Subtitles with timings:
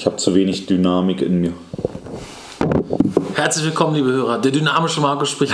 [0.00, 1.52] Ich habe zu wenig Dynamik in mir.
[3.34, 4.38] Herzlich willkommen, liebe Hörer.
[4.38, 5.52] Der dynamische Markus spricht.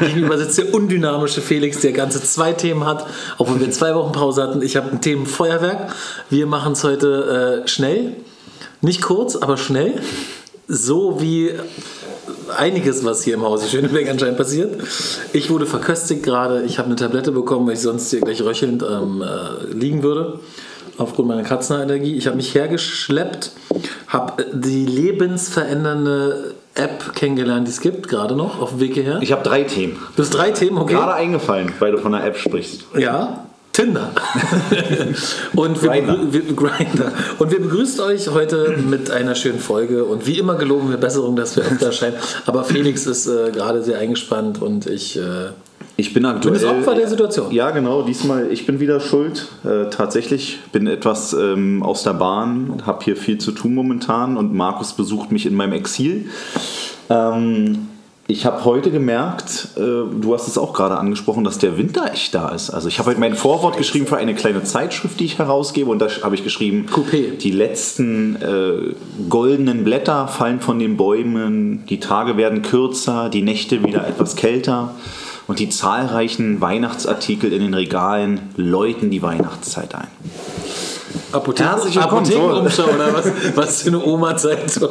[0.00, 3.06] Gegenüber sitzt der undynamische Felix, der ganze zwei Themen hat,
[3.38, 4.62] obwohl wir zwei Wochen Pause hatten.
[4.62, 5.94] Ich habe ein Themenfeuerwerk.
[6.28, 8.16] Wir machen es heute äh, schnell.
[8.80, 10.02] Nicht kurz, aber schnell.
[10.66, 11.52] So wie
[12.56, 14.74] einiges, was hier im Hause Schöneberg anscheinend passiert.
[15.32, 16.64] Ich wurde verköstigt gerade.
[16.64, 20.40] Ich habe eine Tablette bekommen, weil ich sonst hier gleich röchelnd ähm, äh, liegen würde.
[20.98, 22.16] Aufgrund meiner Katzenallergie.
[22.16, 23.52] Ich habe mich hergeschleppt,
[24.08, 29.18] habe die lebensverändernde App kennengelernt, die es gibt, gerade noch, auf dem Weg hierher.
[29.20, 29.96] Ich habe drei Themen.
[30.16, 30.94] Du hast drei Themen, okay?
[30.94, 32.84] Gerade eingefallen, weil du von der App sprichst.
[32.96, 34.12] Ja, Tinder.
[35.56, 36.32] und, wir Grindr.
[36.32, 37.12] wir, Grindr.
[37.40, 40.04] und wir begrüßen euch heute mit einer schönen Folge.
[40.04, 42.14] Und wie immer geloben wir Besserung, dass wir öfter erscheinen.
[42.46, 45.18] Aber Felix ist äh, gerade sehr eingespannt und ich.
[45.18, 45.50] Äh,
[45.96, 46.54] Ich bin aktuell.
[46.54, 47.52] das Opfer der Situation.
[47.52, 48.02] Ja, genau.
[48.02, 49.48] Diesmal, ich bin wieder schuld.
[49.64, 54.52] Äh, tatsächlich bin etwas ähm, aus der Bahn, habe hier viel zu tun momentan und
[54.54, 56.30] Markus besucht mich in meinem Exil.
[57.08, 57.88] Ähm,
[58.26, 62.34] ich habe heute gemerkt, äh, du hast es auch gerade angesprochen, dass der Winter echt
[62.34, 62.70] da ist.
[62.70, 66.00] Also ich habe heute mein Vorwort geschrieben für eine kleine Zeitschrift, die ich herausgebe und
[66.00, 67.36] da habe ich geschrieben, Coupé.
[67.36, 68.94] die letzten äh,
[69.28, 74.94] goldenen Blätter fallen von den Bäumen, die Tage werden kürzer, die Nächte wieder etwas kälter
[75.46, 80.08] und die zahlreichen Weihnachtsartikel in den Regalen läuten die Weihnachtszeit ein.
[81.32, 81.98] Apotheken.
[82.00, 84.90] Apothekenumschau oder was, was für eine Oma-Zeitung.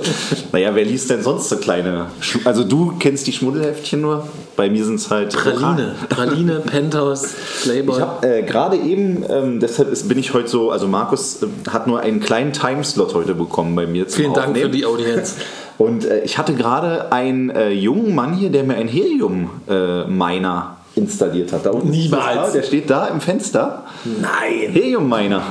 [0.51, 2.07] Naja, wer liest denn sonst so kleine?
[2.21, 5.95] Sch- Also du kennst die Schmuddelheftchen nur, bei mir sind es halt Praline.
[6.09, 7.27] Praline, Penthouse,
[7.63, 7.95] Playboy.
[7.95, 11.47] Ich habe äh, gerade eben, ähm, deshalb ist, bin ich heute so, also Markus äh,
[11.69, 14.07] hat nur einen kleinen Timeslot heute bekommen bei mir.
[14.09, 14.71] Zum Vielen Dank für Aufnehmen.
[14.73, 15.35] die Audienz.
[15.77, 21.51] Und äh, ich hatte gerade einen äh, jungen Mann hier, der mir einen Helium-Miner installiert
[21.51, 21.65] hat.
[21.65, 22.35] Da unten Niemals.
[22.35, 23.83] da, Der steht da im Fenster.
[24.03, 24.71] Nein.
[24.71, 25.41] Helium-Miner.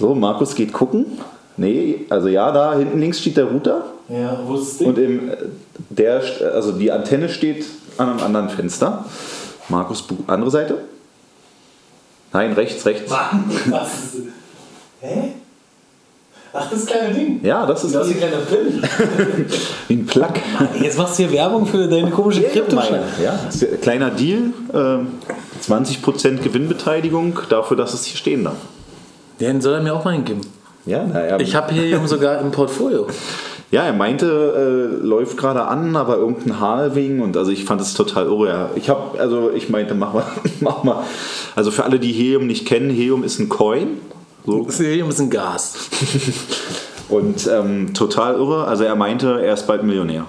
[0.00, 1.06] So, Markus geht gucken.
[1.56, 3.84] Nee, also ja, da hinten links steht der Router.
[4.08, 5.36] Ja, wo ist das Und im, äh,
[5.90, 6.22] der,
[6.54, 7.66] also die Antenne steht
[7.98, 9.04] an einem anderen Fenster.
[9.68, 10.78] Markus, andere Seite?
[12.32, 13.10] Nein, rechts, rechts.
[13.66, 13.90] Was?
[15.00, 15.32] Hä?
[16.52, 17.40] Ach, das kleine Ding.
[17.42, 18.82] Ja, das ist Das ist ein kleiner Pin.
[19.88, 20.32] wie ein Plug.
[20.80, 22.76] Jetzt machst du hier Werbung für deine komische krypto
[23.22, 23.38] Ja,
[23.82, 24.52] kleiner Deal.
[24.72, 25.08] ähm,
[25.66, 28.56] 20% Gewinnbeteiligung dafür, dass es hier stehen darf.
[29.40, 30.40] Den soll er mir auch mal hingeben.
[30.86, 33.06] Ja, na, er, Ich habe Helium sogar im Portfolio.
[33.70, 34.26] ja, er meinte,
[35.00, 38.70] äh, läuft gerade an, aber irgendein wegen und also ich fand es total irre.
[38.74, 40.24] Ich habe, also ich meinte, mach mal,
[40.60, 41.02] mach mal.
[41.54, 43.98] Also für alle, die Helium nicht kennen, Helium ist ein Coin.
[44.48, 45.74] So, Das Helium ist ein Gas.
[47.10, 48.64] Und ähm, total irre.
[48.64, 50.24] Also er meinte, er ist bald Millionär.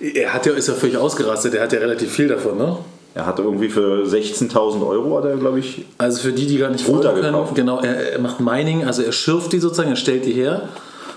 [0.00, 1.54] Er hat ja, ist ja völlig ausgerastet.
[1.54, 2.78] Er hat ja relativ viel davon, ne?
[3.14, 5.84] Er hatte irgendwie für 16.000 Euro, hat er, glaube ich.
[5.98, 9.12] Also für die, die gar nicht folgen können, genau, er, er macht Mining, also er
[9.12, 10.68] schürft die sozusagen, er stellt die her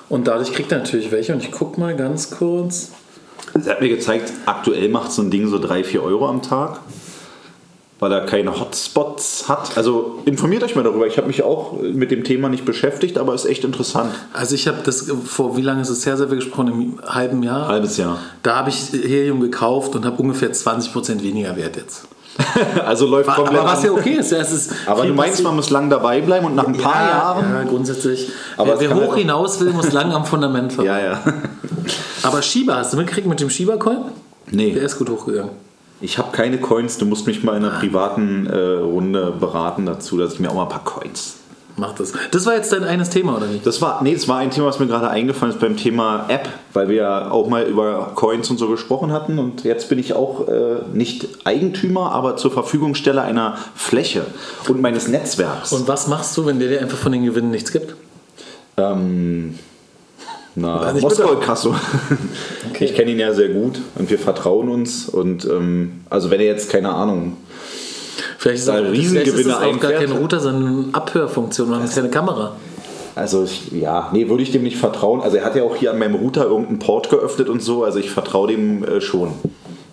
[0.08, 1.34] und dadurch kriegt er natürlich welche.
[1.34, 2.92] Und ich guck mal ganz kurz.
[3.56, 6.82] Er hat mir gezeigt, aktuell macht so ein Ding so 3, 4 Euro am Tag,
[8.00, 9.76] weil er keine Hotspots hat.
[9.76, 11.08] Also informiert euch mal darüber.
[11.08, 14.14] Ich habe mich auch mit dem Thema nicht beschäftigt, aber ist echt interessant.
[14.34, 16.68] Also ich habe das vor, wie lange ist es her, seit wir gesprochen?
[16.68, 17.68] Im halben Jahr?
[17.68, 18.20] Halbes Jahr.
[18.44, 22.08] Da habe ich Helium gekauft und habe ungefähr 20% weniger Wert jetzt.
[22.86, 23.86] Also läuft Aber komplett was an.
[23.86, 26.56] ja okay ist, ja, es ist Aber du meinst, man muss lang dabei bleiben und
[26.56, 27.52] nach ein paar ja, Jahren.
[27.52, 28.30] Ja, grundsätzlich.
[28.58, 30.86] Aber wer es wer hoch hinaus will, muss lang am Fundament fahren.
[30.86, 31.24] Ja, ja.
[32.22, 33.98] Aber Shiba, hast du mitgekriegt mit dem Shiba-Coin?
[34.52, 34.72] Nee.
[34.74, 35.52] Der ist gut hochgegangen.
[36.00, 36.98] Ich habe keine Coins.
[36.98, 40.56] Du musst mich mal in einer privaten äh, Runde beraten dazu, dass ich mir auch
[40.56, 41.38] mal ein paar Coins.
[41.80, 42.14] Mach das.
[42.32, 43.66] Das war jetzt dein eines Thema, oder nicht?
[43.66, 46.50] Das war, nee, das war ein Thema, was mir gerade eingefallen ist beim Thema App,
[46.74, 49.38] weil wir ja auch mal über Coins und so gesprochen hatten.
[49.38, 54.26] Und jetzt bin ich auch äh, nicht Eigentümer, aber zur Verfügungsteller einer Fläche
[54.68, 55.72] und meines Netzwerks.
[55.72, 57.96] Und was machst du, wenn der dir einfach von den Gewinnen nichts gibt?
[58.78, 59.58] ähm,
[60.58, 61.76] na, Also ich Moskau bitte- Kasso.
[62.80, 65.08] Ich kenne ihn ja sehr gut und wir vertrauen uns.
[65.10, 67.38] Und ähm, also wenn er jetzt, keine Ahnung,
[68.40, 71.70] Vielleicht ist, Da auch, vielleicht ist es auch gar kein Router, sondern eine Abhörfunktion.
[71.70, 72.56] Man hat keine Kamera.
[73.16, 75.22] Also ich, ja, nee, würde ich dem nicht vertrauen.
[75.22, 77.84] Also er hat ja auch hier an meinem Router irgendeinen Port geöffnet und so.
[77.84, 79.32] Also ich vertraue dem äh, schon.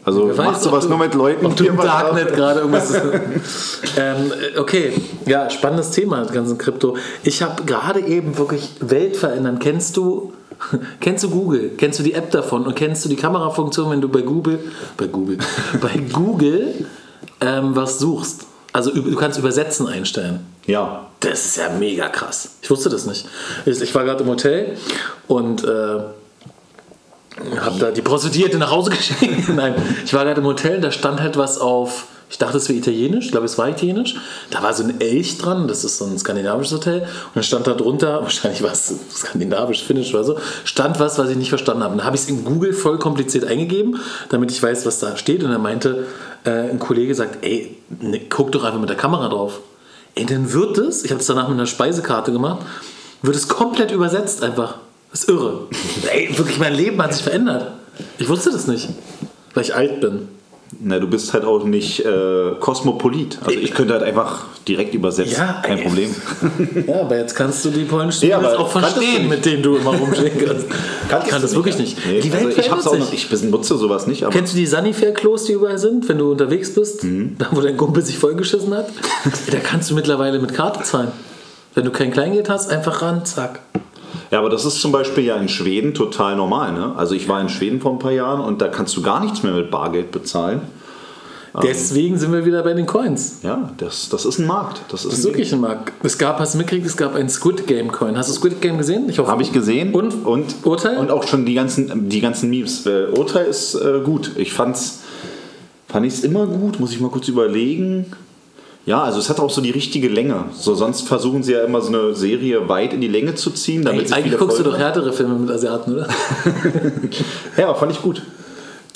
[0.04, 2.34] Also Wer weiß, machst du ob was du- nur mit Leuten, Ob du im Darknet
[2.34, 2.92] gerade irgendwas.
[3.96, 4.92] ähm, äh, okay,
[5.26, 6.96] ja, spannendes Thema, das ganze Krypto.
[7.22, 9.58] Ich habe gerade eben wirklich Welt verändern.
[9.58, 10.32] Kennst du,
[11.00, 11.72] kennst du Google?
[11.76, 12.66] Kennst du die App davon?
[12.66, 14.60] Und kennst du die Kamerafunktion, wenn du bei Google,
[14.96, 15.38] bei Google,
[15.80, 16.86] bei Google
[17.40, 18.46] ähm, was suchst?
[18.72, 20.40] Also du kannst Übersetzen einstellen.
[20.66, 21.06] Ja.
[21.20, 22.56] Das ist ja mega krass.
[22.60, 23.24] Ich wusste das nicht.
[23.64, 24.76] Ich war gerade im Hotel
[25.28, 25.68] und äh,
[27.60, 29.48] habe da die Prostituierte nach Hause geschickt.
[29.48, 29.74] Nein,
[30.04, 32.76] ich war gerade im Hotel und da stand halt was auf Ich dachte, es wäre
[32.76, 34.16] italienisch, ich glaube, es war italienisch.
[34.50, 37.02] Da war so ein Elch dran, das ist so ein skandinavisches Hotel.
[37.02, 41.30] Und dann stand da drunter, wahrscheinlich war es skandinavisch, finnisch oder so, stand was, was
[41.30, 41.92] ich nicht verstanden habe.
[41.92, 44.00] Und dann habe ich es in Google voll kompliziert eingegeben,
[44.30, 45.44] damit ich weiß, was da steht.
[45.44, 46.08] Und dann meinte
[46.42, 49.60] äh, ein Kollege, sagt, ey, ne, guck doch einfach mit der Kamera drauf.
[50.16, 52.66] Ey, dann wird es, ich habe es danach mit einer Speisekarte gemacht,
[53.22, 54.78] wird es komplett übersetzt einfach.
[55.12, 55.68] Das ist irre.
[56.12, 57.74] ey, wirklich, mein Leben hat sich verändert.
[58.18, 58.88] Ich wusste das nicht,
[59.54, 60.33] weil ich alt bin.
[60.80, 63.38] Na, du bist halt auch nicht äh, kosmopolit.
[63.44, 65.36] Also ich könnte halt einfach direkt übersetzen.
[65.36, 65.84] Ja, Kein ey.
[65.84, 66.14] Problem.
[66.86, 70.32] Ja, aber jetzt kannst du die polnischen Ja, auch verstehen, mit denen du immer rumstehen
[70.44, 70.66] kannst.
[71.24, 71.98] ich kann das wirklich nicht.
[72.06, 74.56] Nee, die Welt also ich, hab's auch noch, ich benutze sowas nicht, aber Kennst du
[74.56, 77.04] die Sanifair-Klos, die überall sind, wenn du unterwegs bist?
[77.04, 77.36] Mhm.
[77.38, 78.88] Da, wo dein Kumpel sich vollgeschissen hat?
[79.50, 81.12] da kannst du mittlerweile mit Karte zahlen.
[81.74, 83.60] Wenn du kein Kleingeld hast, einfach ran, zack.
[84.30, 86.72] Ja, aber das ist zum Beispiel ja in Schweden total normal.
[86.72, 86.92] Ne?
[86.96, 89.42] Also ich war in Schweden vor ein paar Jahren und da kannst du gar nichts
[89.42, 90.62] mehr mit Bargeld bezahlen.
[91.62, 93.38] Deswegen sind wir wieder bei den Coins.
[93.42, 94.80] Ja, das, das ist ein Markt.
[94.88, 95.92] Das ist, Das ist wirklich ein Markt.
[96.02, 98.16] Es gab, hast du mitgekriegt, es gab ein Squid Game Coin.
[98.16, 99.08] Hast du Squid Game gesehen?
[99.08, 99.30] Ich hoffe.
[99.30, 99.94] Habe ich gesehen.
[99.94, 100.26] Und?
[100.26, 100.98] und Urteil?
[100.98, 102.86] Und auch schon die ganzen, die ganzen Memes.
[102.86, 104.32] Äh, Urteil ist äh, gut.
[104.36, 105.02] Ich fand's,
[105.86, 106.80] fand ich es immer gut.
[106.80, 108.06] Muss ich mal kurz überlegen.
[108.86, 110.44] Ja, also es hat auch so die richtige Länge.
[110.52, 113.82] So, sonst versuchen sie ja immer so eine Serie weit in die Länge zu ziehen.
[113.82, 116.08] Damit Eigentlich, sie eigentlich guckst du doch härtere Filme mit Asiaten, oder?
[117.56, 118.22] Ja, fand ich gut.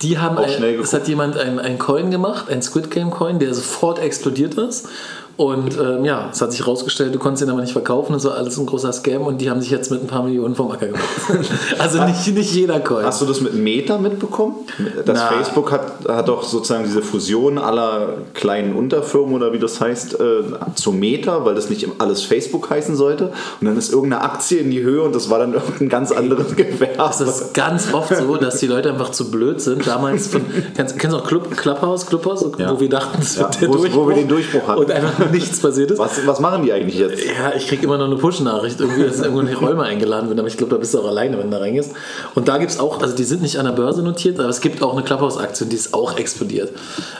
[0.03, 3.39] Die haben Auch ein, es hat jemand einen, einen Coin gemacht, einen Squid Game Coin,
[3.39, 4.89] der sofort explodiert ist.
[5.39, 8.33] Und ähm, ja, es hat sich herausgestellt, du konntest ihn aber nicht verkaufen und so,
[8.33, 10.87] alles ein großer Scam und die haben sich jetzt mit ein paar Millionen vom Acker
[10.87, 11.05] gemacht.
[11.79, 13.05] also nicht, nicht jeder Coin.
[13.05, 14.57] Hast du das mit Meta mitbekommen?
[15.07, 15.29] Das Na.
[15.29, 20.43] Facebook hat, hat doch sozusagen diese Fusion aller kleinen Unterfirmen oder wie das heißt, äh,
[20.75, 23.27] zu Meta, weil das nicht alles Facebook heißen sollte.
[23.61, 26.57] Und dann ist irgendeine Aktie in die Höhe und das war dann irgendein ganz anderes
[26.57, 26.99] Gewerbe.
[27.11, 29.87] Es ist ganz oft so, dass die Leute einfach zu blöd sind.
[29.87, 30.41] Damals von,
[30.75, 32.73] kennst, kennst du auch Club, Clubhouse, Clubhouse, Ja.
[32.75, 34.09] wo wir dachten, es Ja, wird der wo- wo Durchbruch.
[34.09, 34.81] wir den Durchbruch hatten.
[34.81, 35.99] Und einfach nichts passiert ist.
[35.99, 37.25] Was, was machen die eigentlich jetzt?
[37.25, 40.39] Ja, ich krieg immer noch eine Push-Nachricht, irgendwie, dass irgendwo in die Räume eingeladen wird,
[40.39, 41.93] aber ich glaube, da bist du auch alleine, wenn du da reingehst.
[42.35, 44.61] Und da gibt es auch, also die sind nicht an der Börse notiert, aber es
[44.61, 46.73] gibt auch eine Clubhouse-Aktie und die ist auch explodiert.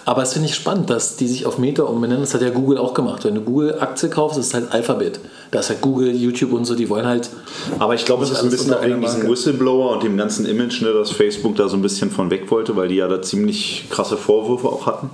[0.05, 2.23] Aber es finde ich spannend, dass die sich auf Meta umbenennen.
[2.23, 3.25] Das hat ja Google auch gemacht.
[3.25, 5.21] Wenn du Google-Aktie kaufst, ist es halt Alphabet.
[5.51, 7.31] Da ist halt Google, YouTube und so, die wollen halt.
[7.79, 9.29] Aber ich glaube, es ist ein bisschen auch wegen diesem.
[9.29, 12.77] Whistleblower und dem ganzen Image, ne, dass Facebook da so ein bisschen von weg wollte,
[12.77, 15.11] weil die ja da ziemlich krasse Vorwürfe auch hatten.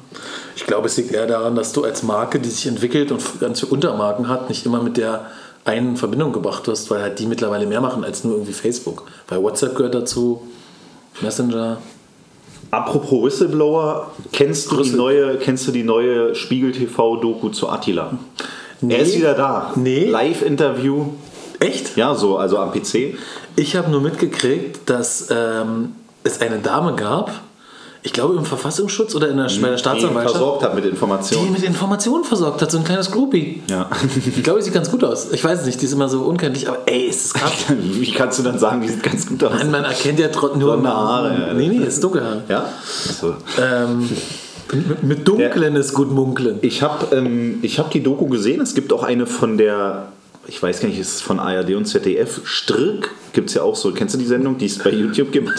[0.57, 3.61] Ich glaube, es liegt eher daran, dass du als Marke, die sich entwickelt und ganz
[3.61, 5.27] viele Untermarken hat, nicht immer mit der
[5.65, 9.05] einen in Verbindung gebracht wirst, weil halt die mittlerweile mehr machen als nur irgendwie Facebook.
[9.29, 10.43] Weil WhatsApp gehört dazu,
[11.21, 11.79] Messenger.
[12.71, 18.19] Apropos Whistleblower, kennst du die neue, kennst du die neue Spiegel TV Doku zu Attila?
[18.87, 18.95] Nee.
[18.95, 19.73] Er ist wieder da.
[19.77, 20.07] Nee.
[20.07, 21.07] Live-Interview.
[21.61, 21.97] Echt?
[21.97, 23.15] Ja, so, also am PC.
[23.57, 25.95] Ich habe nur mitgekriegt, dass ähm,
[26.25, 27.31] es eine Dame gab,
[28.07, 30.91] ich glaube im Verfassungsschutz oder in der, bei der Die Staatsanwaltschaft, versorgt hat mit die
[30.91, 31.53] Informationen.
[31.53, 33.63] mit Informationen versorgt hat, so ein kleines Groupie.
[33.71, 33.89] Ja.
[34.27, 35.33] Ich glaube, sie sieht ganz gut aus.
[35.33, 37.53] Ich weiß es nicht, die ist immer so unkenntlich, aber ey, ist das krass.
[37.81, 39.55] Wie kannst du dann sagen, die sieht ganz gut aus?
[39.55, 41.55] Man, man erkennt ja trotzdem nur Blonde Haare.
[41.55, 42.43] Nee, nee, ist dunkelhaar.
[42.47, 42.69] Ja?
[42.93, 43.37] So.
[43.59, 44.07] Ähm,
[45.03, 46.59] mit, Dunklen ist gut munkeln.
[46.63, 48.61] Ich habe ähm, ich hab die Doku gesehen.
[48.61, 50.09] Es gibt auch eine von der,
[50.47, 52.41] ich weiß gar nicht, ist es von ARD und ZDF.
[52.45, 53.93] Strck gibt es ja auch so.
[53.93, 55.49] Kennst du die Sendung, die es bei YouTube gibt?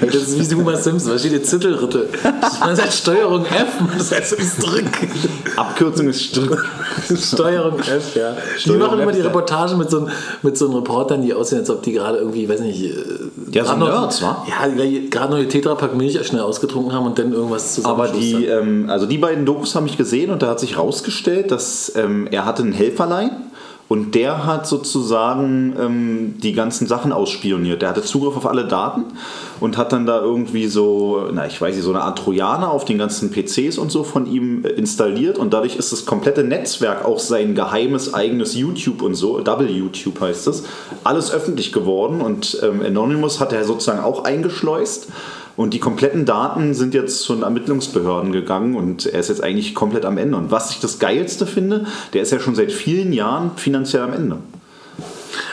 [0.00, 2.08] Ey, Das ist wie Homer Simpson, da steht hier Zittelritte.
[2.60, 5.08] Man sagt Steuerung F, und das heißt so wie Strick.
[5.56, 6.64] Abkürzung ist Strck.
[7.14, 8.36] Steuerung F, ja.
[8.56, 9.26] Die Steuerung machen immer die ja.
[9.26, 10.08] Reportagen mit so,
[10.42, 12.94] mit so Reportern, die aussehen, als ob die gerade irgendwie, weiß nicht, äh,
[13.50, 14.46] Ja, so Nerds, wa?
[14.48, 18.00] Ja, die gerade ihr Tetrapack Milch schnell ausgetrunken haben und dann irgendwas zusammen.
[18.00, 21.50] Aber die, ähm, also die beiden Dokus habe ich gesehen und da hat sich rausgestellt,
[21.50, 23.30] dass ähm, er hatte einen Helferlein
[23.92, 27.82] und der hat sozusagen ähm, die ganzen Sachen ausspioniert.
[27.82, 29.04] Der hatte Zugriff auf alle Daten
[29.60, 32.86] und hat dann da irgendwie so, na ich weiß nicht, so eine Art Trojaner auf
[32.86, 37.04] den ganzen PCs und so von ihm äh, installiert und dadurch ist das komplette Netzwerk,
[37.04, 40.64] auch sein geheimes eigenes YouTube und so, Double YouTube heißt es,
[41.04, 45.08] alles öffentlich geworden und ähm, Anonymous hat er sozusagen auch eingeschleust.
[45.56, 49.74] Und die kompletten Daten sind jetzt zu den Ermittlungsbehörden gegangen und er ist jetzt eigentlich
[49.74, 50.36] komplett am Ende.
[50.36, 54.12] Und was ich das Geilste finde, der ist ja schon seit vielen Jahren finanziell am
[54.12, 54.38] Ende.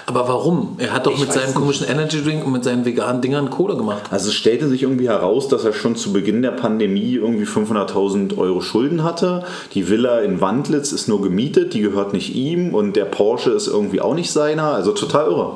[0.06, 0.76] Aber warum?
[0.80, 1.56] Er hat doch Ich mit seinem nicht.
[1.56, 4.04] komischen Energy Drink und mit seinen veganen Dingern Kohle gemacht.
[4.10, 8.36] Also es stellte sich irgendwie heraus, dass er schon zu Beginn der Pandemie irgendwie 500.000
[8.38, 9.44] Euro Schulden hatte.
[9.76, 13.68] Die Villa in Wandlitz ist nur gemietet, die gehört nicht ihm und der Porsche ist
[13.68, 14.74] irgendwie auch nicht seiner.
[14.74, 15.52] Also total irre.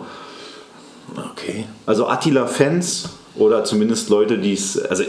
[1.32, 1.66] Okay.
[1.88, 4.78] Also Attila-Fans oder zumindest Leute, die es...
[4.78, 5.04] Also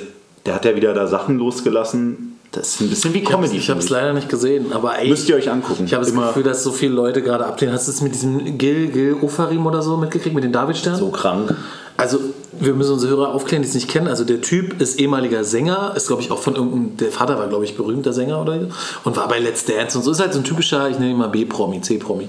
[0.46, 2.38] der hat ja wieder da Sachen losgelassen.
[2.52, 3.56] Das ist ein bisschen wie Ich habe Comedy.
[3.56, 5.84] ich hab's finde leider nicht gesehen, aber ey, Müsst ihr euch angucken.
[5.86, 7.74] Ich habe das Immer- Gefühl, dass so viele Leute gerade ablehnen.
[7.74, 11.00] Hast du es mit diesem Gil, Gil Ofarim oder so mitgekriegt, mit den Davidsternen?
[11.00, 11.54] So krank.
[11.96, 12.18] Also,
[12.60, 14.06] wir müssen unsere Hörer aufklären, die es nicht kennen.
[14.08, 17.48] Also, der Typ ist ehemaliger Sänger, ist, glaube ich, auch von irgendeinem, der Vater war,
[17.48, 18.66] glaube ich, berühmter Sänger oder so,
[19.04, 20.10] und war bei Let's Dance und so.
[20.10, 22.28] Ist halt so ein typischer, ich nenne ihn mal B-Promi, C-Promi.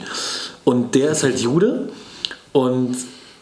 [0.63, 1.89] Und der ist halt Jude
[2.51, 2.95] und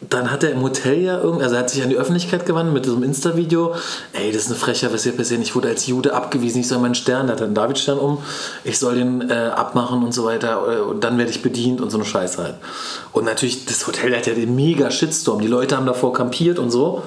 [0.10, 2.74] dann hat er im Hotel ja irgendwie, also er hat sich an die Öffentlichkeit gewandt
[2.74, 3.76] mit diesem Insta-Video.
[4.14, 5.42] Ey, das ist eine Frechheit, was hier passiert.
[5.42, 8.20] Ich wurde als Jude abgewiesen, ich soll meinen Stern, da hat er einen Davidstern um,
[8.64, 11.90] ich soll den äh, abmachen und so weiter äh, und dann werde ich bedient und
[11.90, 12.56] so eine Scheiße halt.
[13.12, 15.42] Und natürlich, das Hotel hat ja den mega Shitstorm.
[15.42, 17.04] Die Leute haben davor kampiert und so.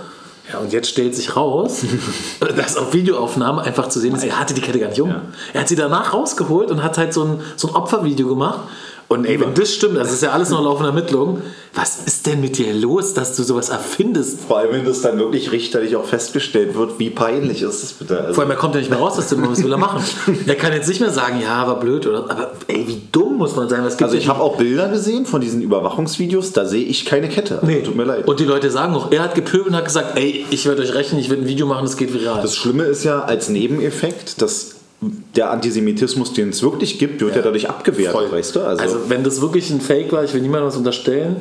[0.52, 1.82] Ja, und jetzt stellt sich raus,
[2.56, 5.08] dass auf Videoaufnahme einfach zu sehen ist, er hatte die Kette gar nicht um.
[5.08, 5.22] Ja.
[5.52, 8.60] Er hat sie danach rausgeholt und hat halt so ein, so ein Opfervideo gemacht
[9.08, 11.40] und ey, wenn das stimmt, das ist ja alles noch laufende Ermittlung,
[11.74, 14.40] was ist denn mit dir los, dass du sowas erfindest?
[14.48, 18.18] Vor allem, wenn das dann wirklich richterlich auch festgestellt wird, wie peinlich ist das bitte?
[18.18, 20.02] Also Vor allem, er kommt ja nicht mehr raus aus dem was will er machen?
[20.46, 22.28] er kann jetzt nicht mehr sagen, ja, war blöd, oder?
[22.28, 23.84] Aber ey, wie dumm muss man sein?
[23.84, 27.56] Was also ich habe auch Bilder gesehen von diesen Überwachungsvideos, da sehe ich keine Kette.
[27.56, 27.82] Also, nee.
[27.82, 28.26] Tut mir leid.
[28.26, 30.94] Und die Leute sagen auch, er hat gepöbelt und hat gesagt, ey, ich werde euch
[30.94, 32.42] rächen, ich werde ein Video machen, das geht viral.
[32.42, 37.38] Das Schlimme ist ja als Nebeneffekt, dass der Antisemitismus, den es wirklich gibt, wird ja,
[37.38, 38.32] ja dadurch abgewehrt, Voll.
[38.32, 38.60] weißt du?
[38.60, 41.36] Also, also, wenn das wirklich ein Fake war, ich will niemandem was unterstellen,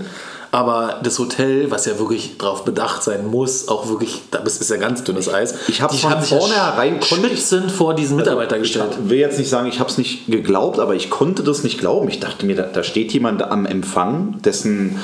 [0.52, 4.78] aber das Hotel, was ja wirklich darauf bedacht sein muss, auch wirklich, das ist ja
[4.78, 5.56] ganz dünnes Eis.
[5.68, 8.92] Ich habe von vornherein schützend vor diesen also, Mitarbeiter gestellt.
[9.04, 11.80] Ich will jetzt nicht sagen, ich habe es nicht geglaubt, aber ich konnte das nicht
[11.80, 12.08] glauben.
[12.08, 15.00] Ich dachte mir, da, da steht jemand am Empfang, dessen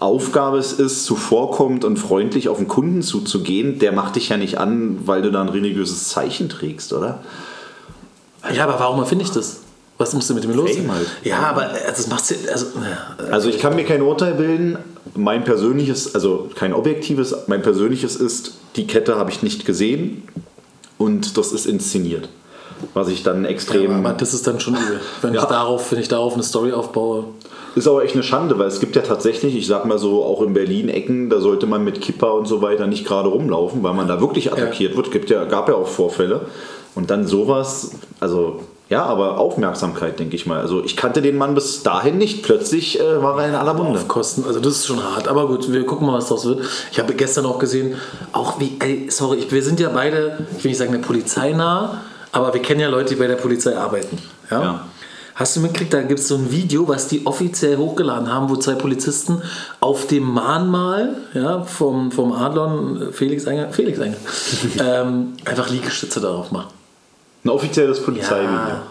[0.00, 3.78] Aufgabe es ist, zuvorkommt und freundlich auf den Kunden zuzugehen.
[3.78, 7.20] Der macht dich ja nicht an, weil du da ein religiöses Zeichen trägst, oder?
[8.52, 9.60] Ja, aber warum erfinde ich das?
[9.96, 10.70] Was musst du mit dem los?
[10.70, 11.06] Halt.
[11.22, 13.30] Ja, aber also, das macht also, ja.
[13.30, 14.78] also ich kann mir kein Urteil bilden.
[15.14, 20.26] Mein persönliches, also kein objektives, mein persönliches ist, die Kette habe ich nicht gesehen
[20.98, 22.28] und das ist inszeniert.
[22.92, 23.90] Was ich dann extrem.
[23.90, 25.42] Ja, aber das ist dann schon übel, wenn, ja.
[25.42, 27.26] ich darauf, wenn ich darauf eine Story aufbaue.
[27.76, 30.42] Ist aber echt eine Schande, weil es gibt ja tatsächlich, ich sag mal so, auch
[30.42, 33.94] in Berlin Ecken, da sollte man mit Kipper und so weiter nicht gerade rumlaufen, weil
[33.94, 34.96] man da wirklich attackiert ja.
[34.96, 35.12] wird.
[35.12, 36.42] Gibt ja, gab ja auch Vorfälle.
[36.94, 38.60] Und dann sowas, also
[38.90, 40.60] ja, aber Aufmerksamkeit, denke ich mal.
[40.60, 42.42] Also ich kannte den Mann bis dahin nicht.
[42.42, 44.00] Plötzlich äh, war er in aller Munde.
[44.06, 45.26] Kosten, also das ist schon hart.
[45.26, 46.60] Aber gut, wir gucken mal, was daraus wird.
[46.92, 47.94] Ich habe gestern auch gesehen,
[48.32, 52.02] auch wie, ey, sorry, wir sind ja beide, ich will nicht sagen der Polizei nah,
[52.30, 54.18] aber wir kennen ja Leute, die bei der Polizei arbeiten.
[54.50, 54.62] Ja.
[54.62, 54.84] ja.
[55.34, 58.56] Hast du mitgekriegt, da gibt es so ein Video, was die offiziell hochgeladen haben, wo
[58.56, 59.42] zwei Polizisten
[59.80, 64.16] auf dem Mahnmal ja, vom, vom Adlon Felix Enger, Felix Enger
[64.78, 66.73] ähm, einfach Liegestütze darauf machen.
[67.44, 68.56] Ein offizielles Polizeivideo.
[68.56, 68.82] Ja,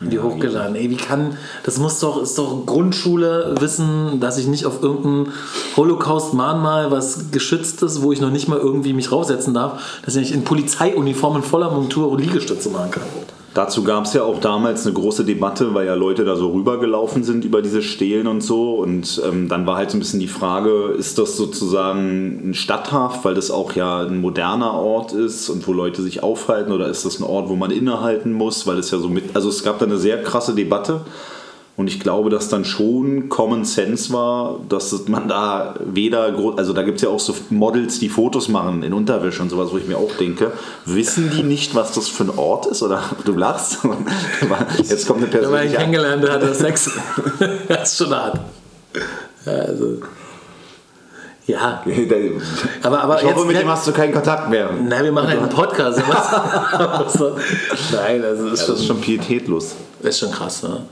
[0.00, 0.76] die hochgeladen.
[0.76, 5.32] Ey, wie kann, das muss doch, ist doch Grundschule wissen, dass ich nicht auf irgendein
[5.76, 10.32] Holocaust-Mahnmal, was geschützt ist, wo ich noch nicht mal irgendwie mich raussetzen darf, dass ich
[10.32, 13.02] in Polizeiuniform in voller Montur Liegestütze machen kann.
[13.56, 17.24] Dazu gab es ja auch damals eine große Debatte, weil ja Leute da so rübergelaufen
[17.24, 18.74] sind über diese Stelen und so.
[18.74, 23.24] Und ähm, dann war halt so ein bisschen die Frage, ist das sozusagen ein Stadthaft,
[23.24, 27.06] weil das auch ja ein moderner Ort ist und wo Leute sich aufhalten, oder ist
[27.06, 29.34] das ein Ort, wo man innehalten muss, weil es ja so mit.
[29.34, 31.00] Also es gab da eine sehr krasse Debatte.
[31.76, 36.82] Und ich glaube, dass dann schon Common Sense war, dass man da weder, also da
[36.82, 39.86] gibt es ja auch so Models, die Fotos machen in Unterwäsche und sowas, wo ich
[39.86, 40.52] mir auch denke,
[40.86, 42.82] wissen die nicht, was das für ein Ort ist?
[42.82, 43.80] Oder du lachst?
[44.88, 45.52] Jetzt kommt eine Person.
[45.52, 46.90] Wenn man kennengelernt hat, er Sex.
[47.68, 48.40] das ist schon hart.
[49.44, 49.98] Ja, also.
[51.46, 51.82] Ja.
[52.82, 54.68] aber, aber ich hoffe, jetzt, mit dem hast du keinen Kontakt mehr.
[54.72, 55.98] Nein, wir machen einen Podcast.
[57.92, 59.76] Nein, also ist, ja, das ist schon pietätlos.
[60.02, 60.82] Ist schon krass, ne?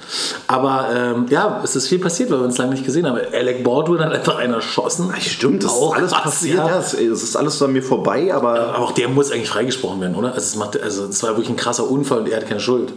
[0.46, 3.18] Aber ähm, ja, es ist viel passiert, weil wir uns lange nicht gesehen haben.
[3.32, 5.12] Alec Baldwin hat einfach einen erschossen.
[5.12, 6.56] Ja, stimmt, das auch ist alles krass, passiert.
[6.56, 6.68] Ja.
[6.68, 8.60] Das, ist alles an mir vorbei, aber.
[8.60, 10.28] aber auch der muss eigentlich freigesprochen werden, oder?
[10.28, 12.92] Also, es macht, also das war wirklich ein krasser Unfall und er hat keine Schuld.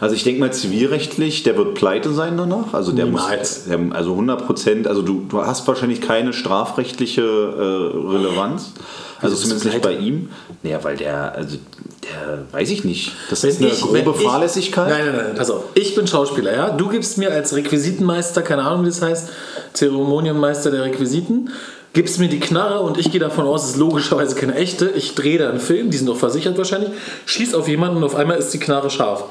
[0.00, 2.72] Also ich denke mal zivilrechtlich, der wird pleite sein danach.
[2.74, 3.66] Also der Niemals.
[3.66, 4.86] muss, also 100 Prozent.
[4.86, 8.72] Also du, du hast wahrscheinlich keine strafrechtliche äh, Relevanz.
[9.20, 10.30] Also zumindest nicht bei ihm.
[10.62, 11.56] Naja, weil der, also
[12.04, 13.12] der, weiß ich nicht.
[13.30, 14.88] Das wenn ist eine ich, grobe Fahrlässigkeit.
[14.88, 15.64] Nein, nein, nein, pass auf.
[15.74, 16.70] Ich bin Schauspieler, ja.
[16.70, 19.30] Du gibst mir als Requisitenmeister, keine Ahnung, wie das heißt,
[19.72, 21.50] Zeremonienmeister der Requisiten,
[21.92, 24.90] gibst mir die Knarre und ich gehe davon aus, es ist logischerweise keine echte.
[24.90, 26.90] Ich drehe da einen Film, die sind doch versichert wahrscheinlich,
[27.26, 29.24] schieß auf jemanden und auf einmal ist die Knarre scharf.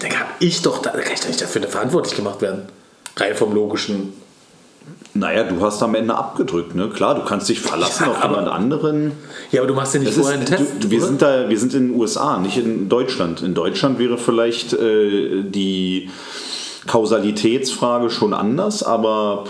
[0.00, 2.62] Dann kann ich doch, da kann ich doch nicht dafür verantwortlich gemacht werden.
[3.16, 4.12] Rein vom logischen
[5.14, 6.88] naja, du hast am Ende abgedrückt, ne?
[6.90, 9.12] Klar, du kannst dich verlassen ja, auf jemand anderen.
[9.50, 10.84] Ja, aber du machst ja nicht das vorher ist, einen Test.
[10.84, 13.42] Du, wir, sind da, wir sind in den USA, nicht in Deutschland.
[13.42, 16.10] In Deutschland wäre vielleicht äh, die
[16.86, 19.44] Kausalitätsfrage schon anders, aber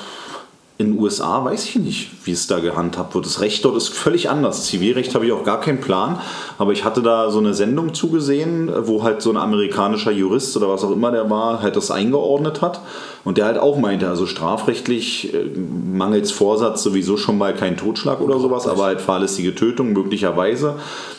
[0.79, 3.25] in den USA weiß ich nicht, wie es da gehandhabt wird.
[3.25, 4.67] Das Recht dort ist völlig anders.
[4.67, 6.21] Zivilrecht habe ich auch gar keinen Plan.
[6.59, 10.69] Aber ich hatte da so eine Sendung zugesehen, wo halt so ein amerikanischer Jurist oder
[10.69, 12.81] was auch immer der war, halt das eingeordnet hat.
[13.25, 18.21] Und der halt auch meinte, also strafrechtlich äh, mangels Vorsatz sowieso schon mal kein Totschlag
[18.21, 20.75] oder sowas, aber halt fahrlässige Tötung möglicherweise.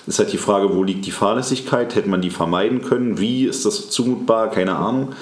[0.06, 1.96] Ist halt die Frage, wo liegt die Fahrlässigkeit?
[1.96, 3.20] Hätte man die vermeiden können?
[3.20, 4.52] Wie ist das zumutbar?
[4.52, 5.14] Keine Ahnung.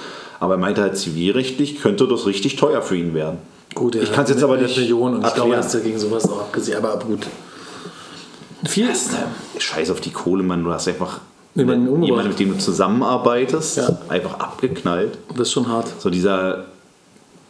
[0.42, 3.55] Aber er meinte halt, zivilrechtlich könnte das richtig teuer für ihn werden.
[3.76, 5.68] Gut, Ich kann's jetzt aber nicht Millionen und ich glaube, er erklären.
[5.68, 6.78] ist ja gegen sowas auch abgesehen.
[6.78, 7.28] Aber gut.
[8.66, 9.12] Viel ist.
[9.60, 10.64] Scheiß auf die Kohle, Mann.
[10.64, 11.20] Du hast einfach
[11.56, 13.98] Jemanden mit dem du zusammenarbeitest, Ja.
[14.10, 15.18] einfach abgeknallt.
[15.30, 15.88] Das ist schon hart.
[16.00, 16.66] So dieser.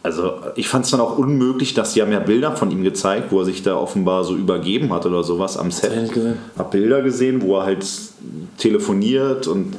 [0.04, 3.32] Also, ich fand es dann auch unmöglich, dass die haben ja Bilder von ihm gezeigt,
[3.32, 5.90] wo er sich da offenbar so übergeben hat oder sowas am Set.
[6.12, 6.20] ich.
[6.56, 7.84] Hab Bilder gesehen, wo er halt
[8.58, 9.74] telefoniert und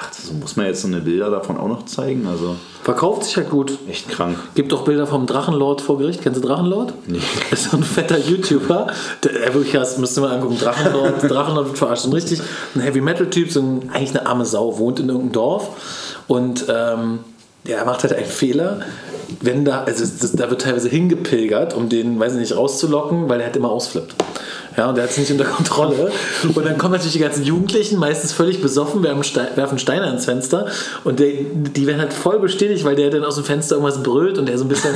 [0.00, 2.26] dachte, so muss man jetzt so eine Bilder davon auch noch zeigen.
[2.26, 3.78] Also, Verkauft sich halt gut.
[3.88, 4.36] echt krank.
[4.54, 6.22] Gibt auch Bilder vom Drachenlord vor Gericht.
[6.22, 6.94] Kennst du Drachenlord?
[7.06, 7.20] Nee.
[7.50, 8.86] Das ist so ein fetter YouTuber.
[9.24, 10.58] Der, der wirklich, das müsst ihr mal angucken.
[10.58, 12.06] Drachenlord, Drachenlord wird verarscht.
[12.06, 12.40] Ein richtig
[12.74, 15.68] ein Heavy-Metal-Typ, so ein, eigentlich eine arme Sau, wohnt in irgendeinem Dorf.
[16.26, 17.20] Und ähm,
[17.66, 18.80] der macht halt einen Fehler.
[19.40, 23.40] Wenn da, also das, da wird teilweise hingepilgert, um den, weiß ich nicht, rauszulocken, weil
[23.40, 24.14] er halt immer ausflippt.
[24.80, 26.10] Ja, und der hat es nicht unter Kontrolle.
[26.54, 30.24] Und dann kommen natürlich die ganzen Jugendlichen, meistens völlig besoffen, werfen, Stein, werfen Steine ans
[30.24, 30.68] Fenster.
[31.04, 34.38] Und der, die werden halt voll bestätigt, weil der dann aus dem Fenster irgendwas brüllt
[34.38, 34.94] und der so ein bisschen,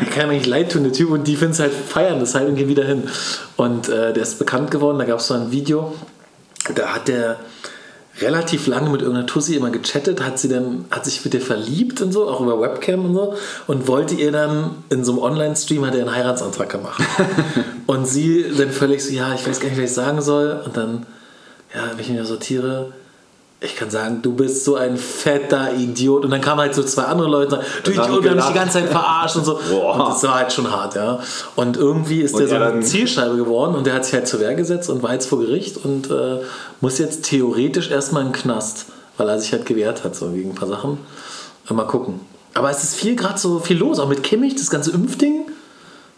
[0.00, 1.10] der kann nicht leid tun, der Typ.
[1.10, 3.04] Und die finden es halt feiern, das halt und gehen wieder hin.
[3.56, 5.94] Und äh, der ist bekannt geworden, da gab es so ein Video,
[6.74, 7.38] da hat der
[8.20, 12.02] relativ lange mit irgendeiner Tussi immer gechattet, hat sie dann, hat sich mit ihr verliebt
[12.02, 13.34] und so, auch über Webcam und so,
[13.66, 17.02] und wollte ihr dann in so einem Online-Stream hat er einen Heiratsantrag gemacht.
[17.86, 20.60] und sie dann völlig so, ja, ich weiß gar nicht, was ich sagen soll.
[20.64, 21.06] Und dann,
[21.74, 22.92] ja, wenn ich mich sortiere,
[23.64, 26.24] ich kann sagen, du bist so ein fetter Idiot.
[26.24, 28.46] Und dann kamen halt so zwei andere Leute und sagen, du Idiot, wir haben dich
[28.46, 29.60] die ganze Zeit verarscht und so.
[29.70, 29.94] Boah.
[29.94, 31.20] Und das war halt schon hart, ja.
[31.54, 34.40] Und irgendwie ist Und der so eine Zielscheibe geworden und der hat sich halt zur
[34.40, 36.40] Wehr gesetzt und war jetzt vor Gericht und äh,
[36.80, 40.50] muss jetzt theoretisch erstmal in den Knast, weil er sich halt gewehrt hat, so gegen
[40.50, 40.98] ein paar Sachen.
[41.70, 42.20] Äh, Mal gucken.
[42.54, 45.46] Aber es ist viel gerade so viel los, auch mit Kimmich, das ganze Impfding,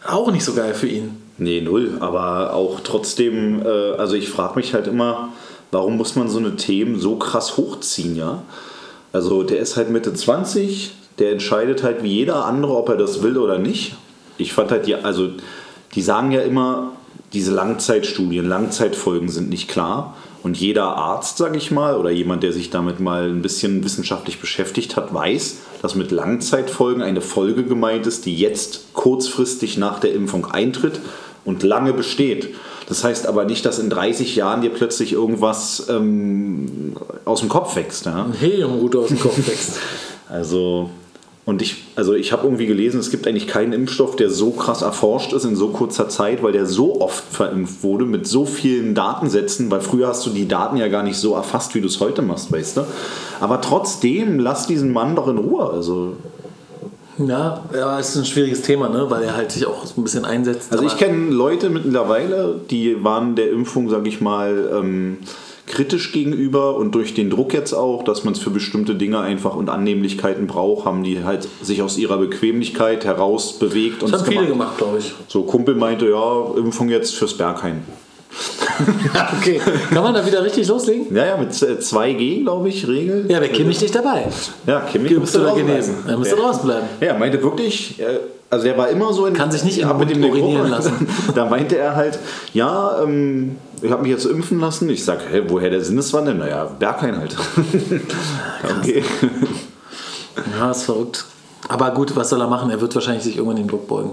[0.06, 1.20] auch nicht so geil für ihn.
[1.36, 1.98] Nee, null.
[2.00, 5.30] Aber auch trotzdem, äh, also ich frage mich halt immer,
[5.71, 8.42] warum muss man so eine Themen so krass hochziehen, ja?
[9.12, 13.23] Also der ist halt Mitte 20, der entscheidet halt wie jeder andere, ob er das
[13.23, 13.94] will oder nicht.
[14.38, 15.30] Ich fand halt, die, also
[15.94, 16.92] die sagen ja immer,
[17.33, 20.16] diese Langzeitstudien, Langzeitfolgen sind nicht klar.
[20.42, 24.40] Und jeder Arzt, sag ich mal, oder jemand, der sich damit mal ein bisschen wissenschaftlich
[24.40, 30.12] beschäftigt hat, weiß, dass mit Langzeitfolgen eine Folge gemeint ist, die jetzt kurzfristig nach der
[30.12, 31.00] Impfung eintritt
[31.44, 32.55] und lange besteht.
[32.88, 36.94] Das heißt aber nicht, dass in 30 Jahren dir plötzlich irgendwas ähm,
[37.25, 38.07] aus dem Kopf wächst.
[38.07, 38.25] Ja?
[38.25, 39.79] Ein Heliumrute aus dem Kopf wächst.
[40.27, 40.88] Also,
[41.44, 44.81] und ich, also ich habe irgendwie gelesen, es gibt eigentlich keinen Impfstoff, der so krass
[44.81, 48.94] erforscht ist in so kurzer Zeit, weil der so oft verimpft wurde mit so vielen
[48.94, 52.01] Datensätzen, weil früher hast du die Daten ja gar nicht so erfasst, wie du es
[52.01, 52.87] heute machst, weißt du?
[53.40, 55.70] Aber trotzdem, lass diesen Mann doch in Ruhe.
[55.70, 56.16] Also,
[57.18, 59.07] Ja, ja, es ist ein schwieriges Thema, ne?
[59.09, 60.72] weil er halt sich auch so ein bisschen einsetzt.
[60.72, 65.18] also ich kenne Leute mittlerweile, die waren der Impfung, sage ich mal, ähm,
[65.66, 69.57] kritisch gegenüber und durch den Druck jetzt auch, dass man es für bestimmte Dinge einfach
[69.57, 74.29] und Annehmlichkeiten braucht, haben die halt sich aus ihrer Bequemlichkeit heraus bewegt und Das haben
[74.29, 74.77] es viele gemacht.
[74.77, 75.14] gemacht, glaube ich.
[75.29, 77.83] So, Kumpel meinte, ja, Impfung jetzt fürs Berghain.
[79.38, 79.60] Okay.
[79.92, 81.14] Kann man da wieder richtig loslegen?
[81.14, 83.26] Ja, ja, mit äh, 2G, glaube ich, Regel.
[83.28, 84.26] Ja, wäre Kimmich nicht dabei.
[84.66, 85.96] Ja, Kimmich Du müsste da genesen.
[86.06, 86.42] Er müsste Ja.
[86.42, 86.87] draußen bleiben.
[87.00, 88.04] Ja, er meinte wirklich, äh,
[88.50, 89.34] also er war immer so in.
[89.34, 91.06] Kann sich nicht den Mund der urinieren lassen.
[91.34, 92.18] Da meinte er halt,
[92.52, 94.88] ja, ähm, ich habe mich jetzt impfen lassen.
[94.90, 96.34] Ich sage, hä, woher der Sinneswandel?
[96.34, 97.37] Naja, Berghain halt.
[98.80, 99.02] okay.
[100.58, 101.24] Ja, ist verrückt.
[101.68, 102.70] Aber gut, was soll er machen?
[102.70, 104.10] Er wird wahrscheinlich sich irgendwann den Druck beugen.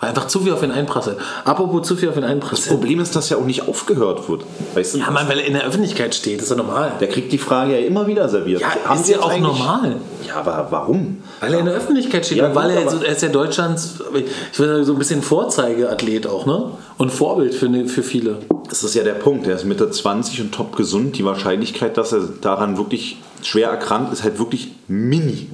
[0.00, 1.18] Weil einfach zu viel auf ihn einprasselt.
[1.44, 2.70] Apropos zu viel auf ihn Das einprasselt.
[2.70, 4.44] Problem ist, dass ja auch nicht aufgehört wird.
[4.74, 4.98] Weißt du?
[4.98, 6.92] Ja, Mann, weil er in der Öffentlichkeit steht, ist ja normal.
[7.00, 8.62] Der kriegt die Frage ja immer wieder serviert.
[8.62, 9.96] Ja, Haben ist ja auch normal.
[10.26, 11.18] Ja, aber warum?
[11.40, 13.96] Weil er in der Öffentlichkeit steht Ja, und weil er, so, er ist ja Deutschlands,
[14.14, 16.70] ich würde sagen, so ein bisschen Vorzeigeathlet auch, ne?
[16.96, 18.38] Und Vorbild für, für viele.
[18.68, 19.46] Das ist ja der Punkt.
[19.46, 21.18] Er ist Mitte 20 und top gesund.
[21.18, 25.48] Die Wahrscheinlichkeit, dass er daran wirklich schwer erkrankt, ist halt wirklich mini.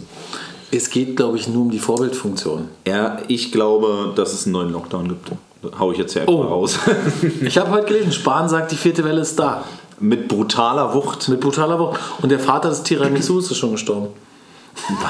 [0.73, 2.69] Es geht, glaube ich, nur um die Vorbildfunktion.
[2.87, 5.31] Ja, ich glaube, dass es einen neuen Lockdown gibt.
[5.79, 6.43] Hau ich jetzt ja einfach Oh.
[6.43, 6.79] raus.
[7.43, 9.65] Ich habe heute gelesen, Spahn sagt, die vierte Welle ist da.
[10.01, 11.29] Mit brutaler Wucht.
[11.29, 11.99] Mit brutaler Wucht.
[12.21, 14.09] Und der Vater des Tiramisus ist schon gestorben.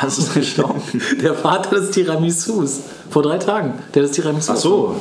[0.01, 0.81] Was ist gestorben?
[1.23, 2.81] Der Vater des Tiramisus.
[3.11, 3.75] Vor drei Tagen.
[3.95, 4.53] Der das Tiramisu.
[4.53, 4.95] Ach so.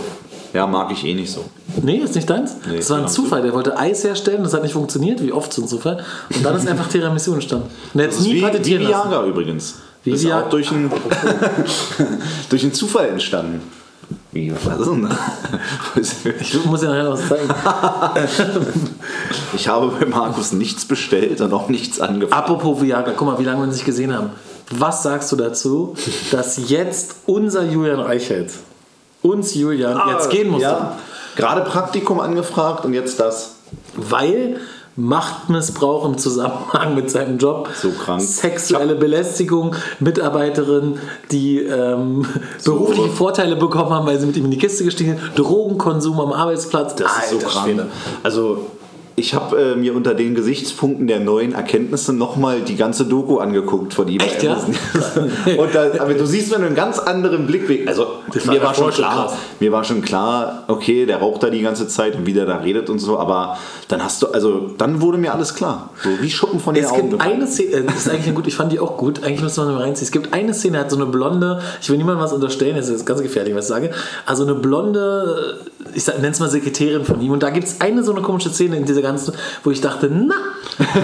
[0.54, 1.44] Ja, mag ich eh nicht so.
[1.84, 2.56] Nee, ist nicht deins?
[2.68, 3.24] Nee, das war ein Tiramisu.
[3.24, 3.42] Zufall.
[3.44, 6.04] Der wollte Eis herstellen, das hat nicht funktioniert, wie oft so ein Zufall.
[6.34, 7.70] Und dann ist einfach Tiramisu entstanden.
[7.94, 9.10] Und er hat nie wie, wie patentieren lassen.
[9.12, 9.76] Viagra übrigens.
[10.06, 10.92] Wie ist Viagra- auch durch einen,
[12.50, 13.62] durch einen Zufall entstanden.
[14.32, 16.16] Wie, was ist denn das?
[16.42, 17.50] Ich muss dir nachher noch was zeigen.
[19.56, 22.38] Ich habe bei Markus nichts bestellt und auch nichts angefragt.
[22.44, 24.32] Apropos Viagra, guck mal, wie lange wir uns nicht gesehen haben.
[24.72, 25.96] Was sagst du dazu,
[26.32, 28.52] dass jetzt unser Julian Reichelt,
[29.22, 30.64] uns Julian, jetzt gehen musste?
[30.68, 30.98] Ja,
[31.36, 33.56] gerade Praktikum angefragt und jetzt das.
[33.96, 34.60] Weil
[34.98, 38.22] Machtmissbrauch im Zusammenhang mit seinem Job, So krank.
[38.22, 41.00] sexuelle Belästigung, Mitarbeiterinnen,
[41.32, 42.26] die ähm,
[42.64, 46.32] berufliche Vorteile bekommen haben, weil sie mit ihm in die Kiste gestiegen sind, Drogenkonsum am
[46.32, 46.96] Arbeitsplatz.
[46.96, 47.66] Das ist so Alter krank.
[47.66, 47.88] Schwede.
[48.24, 48.66] Also
[49.18, 53.94] ich habe äh, mir unter den Gesichtspunkten der neuen Erkenntnisse nochmal die ganze Doku angeguckt
[53.94, 54.20] von ihm.
[54.20, 54.56] Echt, ja?
[55.58, 57.88] Und da, aber du siehst, wenn du einen ganz anderen Blickwinkel.
[57.88, 58.08] Also
[58.44, 59.34] war mir war schon klar, krass.
[59.62, 62.58] mir war schon klar, okay, der raucht da die ganze Zeit und wie der da
[62.58, 63.18] redet und so.
[63.18, 65.92] Aber dann hast du, also dann wurde mir alles klar.
[66.04, 67.02] So wie Schuppen von den Es Augen.
[67.10, 67.36] gibt gefallen.
[67.38, 69.76] eine Szene, äh, das ist eigentlich gut, ich fand die auch gut, eigentlich müsste man
[69.76, 70.06] mal reinziehen.
[70.08, 73.06] Es gibt eine Szene, hat so eine blonde, ich will niemandem was unterstellen, das ist
[73.06, 73.92] ganz gefährlich, was ich sage,
[74.26, 75.60] also eine blonde,
[75.94, 78.50] ich nenne es mal Sekretärin von ihm und da gibt es eine so eine komische
[78.50, 80.36] Szene in dieser ganzen, wo ich dachte, na,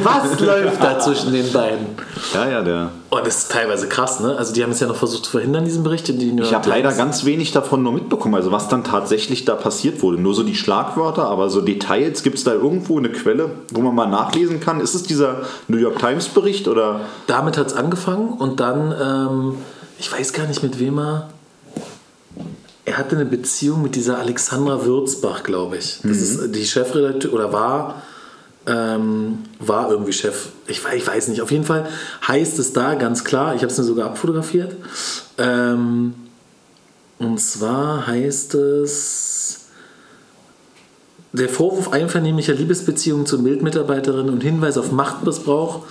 [0.04, 1.86] was läuft da zwischen den beiden?
[2.34, 2.92] Ja, ja, der.
[3.10, 4.36] Und das ist teilweise krass, ne?
[4.38, 6.10] Also die haben es ja noch versucht zu verhindern, diesen Bericht.
[6.10, 9.56] in die Ich habe leider ganz wenig davon nur mitbekommen, also was dann tatsächlich da
[9.56, 10.20] passiert wurde.
[10.20, 13.96] Nur so die Schlagwörter, aber so Details, gibt es da irgendwo eine Quelle, wo man
[13.96, 14.80] mal nachlesen kann?
[14.80, 17.02] Ist es dieser New York Times Bericht oder?
[17.28, 19.58] Damit hat es angefangen und dann, ähm,
[20.00, 21.30] ich weiß gar nicht mit wem er.
[22.84, 26.00] Er hatte eine Beziehung mit dieser Alexandra Würzbach, glaube ich.
[26.04, 28.02] Das ist die Chefredakteur oder war,
[28.66, 30.50] ähm, war irgendwie Chef.
[30.66, 31.42] Ich, ich weiß nicht.
[31.42, 31.88] Auf jeden Fall
[32.28, 34.76] heißt es da ganz klar, ich habe es mir sogar abfotografiert.
[35.38, 36.16] Ähm,
[37.20, 39.58] und zwar heißt es.
[41.34, 45.86] Der Vorwurf einvernehmlicher Liebesbeziehungen zu Bildmitarbeiterin und Hinweis auf Machtmissbrauch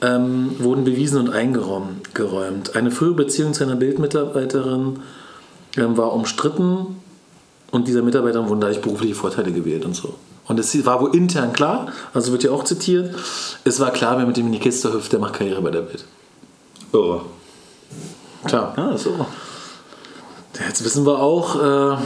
[0.00, 2.14] ähm, wurden bewiesen und eingeräumt.
[2.14, 2.76] geräumt.
[2.76, 5.00] Eine frühere Beziehung zu einer Bildmitarbeiterin
[5.76, 6.96] ähm, war umstritten
[7.70, 10.14] und dieser Mitarbeiterin wurden dadurch berufliche Vorteile gewählt und so.
[10.46, 13.14] Und es war wohl intern klar, also wird ja auch zitiert,
[13.64, 15.82] es war klar, wer mit dem in die Kiste hüpft, der macht Karriere bei der
[15.82, 16.04] Bild.
[16.92, 17.20] Irre.
[18.48, 19.26] Tja, Ja, ist irre.
[20.66, 21.96] jetzt wissen wir auch, äh,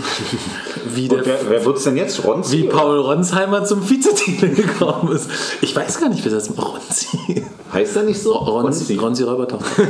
[0.94, 2.22] wie der Und wer, wer wird es denn jetzt?
[2.22, 2.58] Ronzi?
[2.58, 5.30] wie Paul Ronsheimer zum Vizetitel gekommen ist.
[5.62, 6.58] Ich weiß gar nicht, wer das ist.
[6.58, 7.46] Ronzi.
[7.72, 8.32] Heißt er nicht so?
[8.34, 9.62] Ronzi, Ronzi Räubertoff.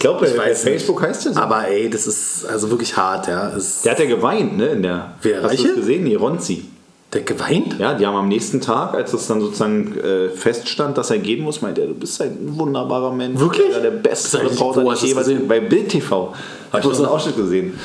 [0.00, 1.40] Ich glaube, bei, bei Facebook heißt er so.
[1.40, 3.50] Aber ey, das ist also wirklich hart, ja.
[3.54, 4.68] Es, Der hat ja geweint, ne?
[4.68, 6.04] In der, Wer, Hast du das gesehen?
[6.04, 6.64] Nee, Ronzi.
[7.12, 7.78] der geweint?
[7.78, 11.44] Ja, die haben am nächsten Tag, als es dann sozusagen äh, feststand, dass er gehen
[11.44, 13.38] muss, meinte er, du bist ein wunderbarer Mensch.
[13.38, 13.72] Wirklich?
[13.72, 15.46] Ja, der beste Reporter, den ich jemals gesehen?
[15.46, 16.34] Bei Bild TV.
[16.72, 17.12] Habe ich so einen.
[17.12, 17.78] Ausschnitt gesehen.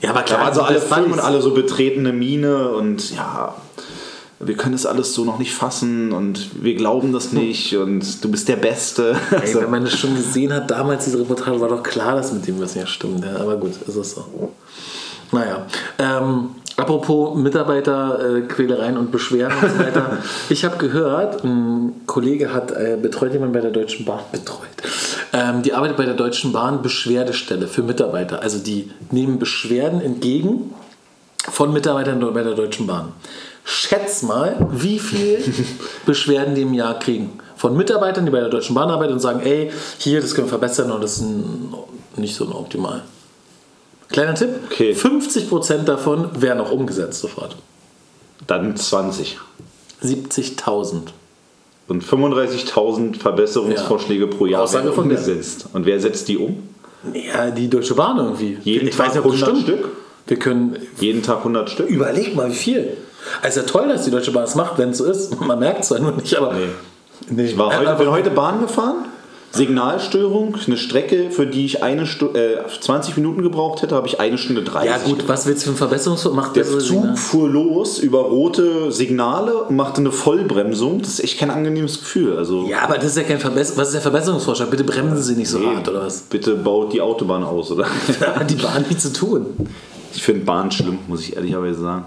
[0.00, 3.54] Ja, aber Da klar, waren so alle weiß und alle so betretene Miene und ja,
[4.42, 8.30] wir können das alles so noch nicht fassen und wir glauben das nicht und du
[8.30, 9.14] bist der Beste.
[9.30, 12.32] Ey, Also, wenn man das schon gesehen hat, damals diese Reportage, war doch klar, dass
[12.32, 13.24] mit dem was nicht stimmt.
[13.24, 14.52] Ja, aber gut, ist es so.
[15.32, 15.66] Naja,
[15.98, 20.18] ähm, apropos Mitarbeiterquälereien und Beschwerden und so weiter.
[20.48, 24.68] ich habe gehört, ein Kollege hat äh, betreut jemand bei der Deutschen Bahn betreut.
[25.32, 28.42] Ähm, die arbeitet bei der Deutschen Bahn Beschwerdestelle für Mitarbeiter.
[28.42, 30.74] Also die nehmen Beschwerden entgegen
[31.38, 33.12] von Mitarbeitern bei der Deutschen Bahn.
[33.64, 35.42] Schätz mal, wie viel
[36.06, 37.38] Beschwerden die im Jahr kriegen.
[37.56, 40.50] Von Mitarbeitern, die bei der Deutschen Bahn arbeiten und sagen, ey, hier, das können wir
[40.50, 41.74] verbessern und das ist ein,
[42.16, 43.02] nicht so optimal.
[44.08, 44.92] Kleiner Tipp, Okay.
[44.92, 47.56] 50% davon werden auch umgesetzt sofort.
[48.46, 49.38] dann 20.
[50.02, 51.02] 70.000.
[51.88, 55.66] Und 35.000 Verbesserungsvorschläge pro Jahr Aussage werden umgesetzt.
[55.72, 56.62] Und wer setzt die um?
[57.12, 58.58] Ja, die Deutsche Bahn irgendwie.
[58.62, 59.78] Jeden ich Tag weiß nicht, ob das 100 stimmt.
[59.80, 59.92] Stück?
[60.26, 61.88] Wir können Jeden Tag 100 Stück?
[61.88, 62.96] Überleg mal, wie viel.
[63.42, 65.40] Also toll, dass die Deutsche Bahn es macht, wenn es so ist.
[65.46, 66.52] Man merkt es zwar nur nicht, aber.
[66.54, 66.66] Nee.
[67.28, 67.44] Nee.
[67.46, 69.04] Ich war heute, bin heute Bahn gefahren.
[69.52, 74.20] Signalstörung, eine Strecke, für die ich eine Stu äh, 20 Minuten gebraucht hätte, habe ich
[74.20, 74.88] eine Stunde 30.
[74.88, 76.44] Ja gut, was willst du für ein Verbesserungsvorschlag?
[76.46, 77.16] Macht Der der Zug Signal?
[77.16, 81.00] fuhr los über rote Signale und machte eine Vollbremsung.
[81.00, 82.36] Das ist echt kein angenehmes Gefühl.
[82.38, 83.78] Also Ja, aber das ist ja kein Verbesserung.
[83.80, 84.70] Was ist der Verbesserungsvorschlag?
[84.70, 86.20] Bitte bremsen Sie nicht so hart, oder was?
[86.22, 87.86] bitte baut die Autobahn aus, oder?
[88.20, 89.46] Da hat die Bahn nichts zu tun.
[90.14, 92.04] Ich finde Bahn schlimm, muss ich ehrlicherweise sagen.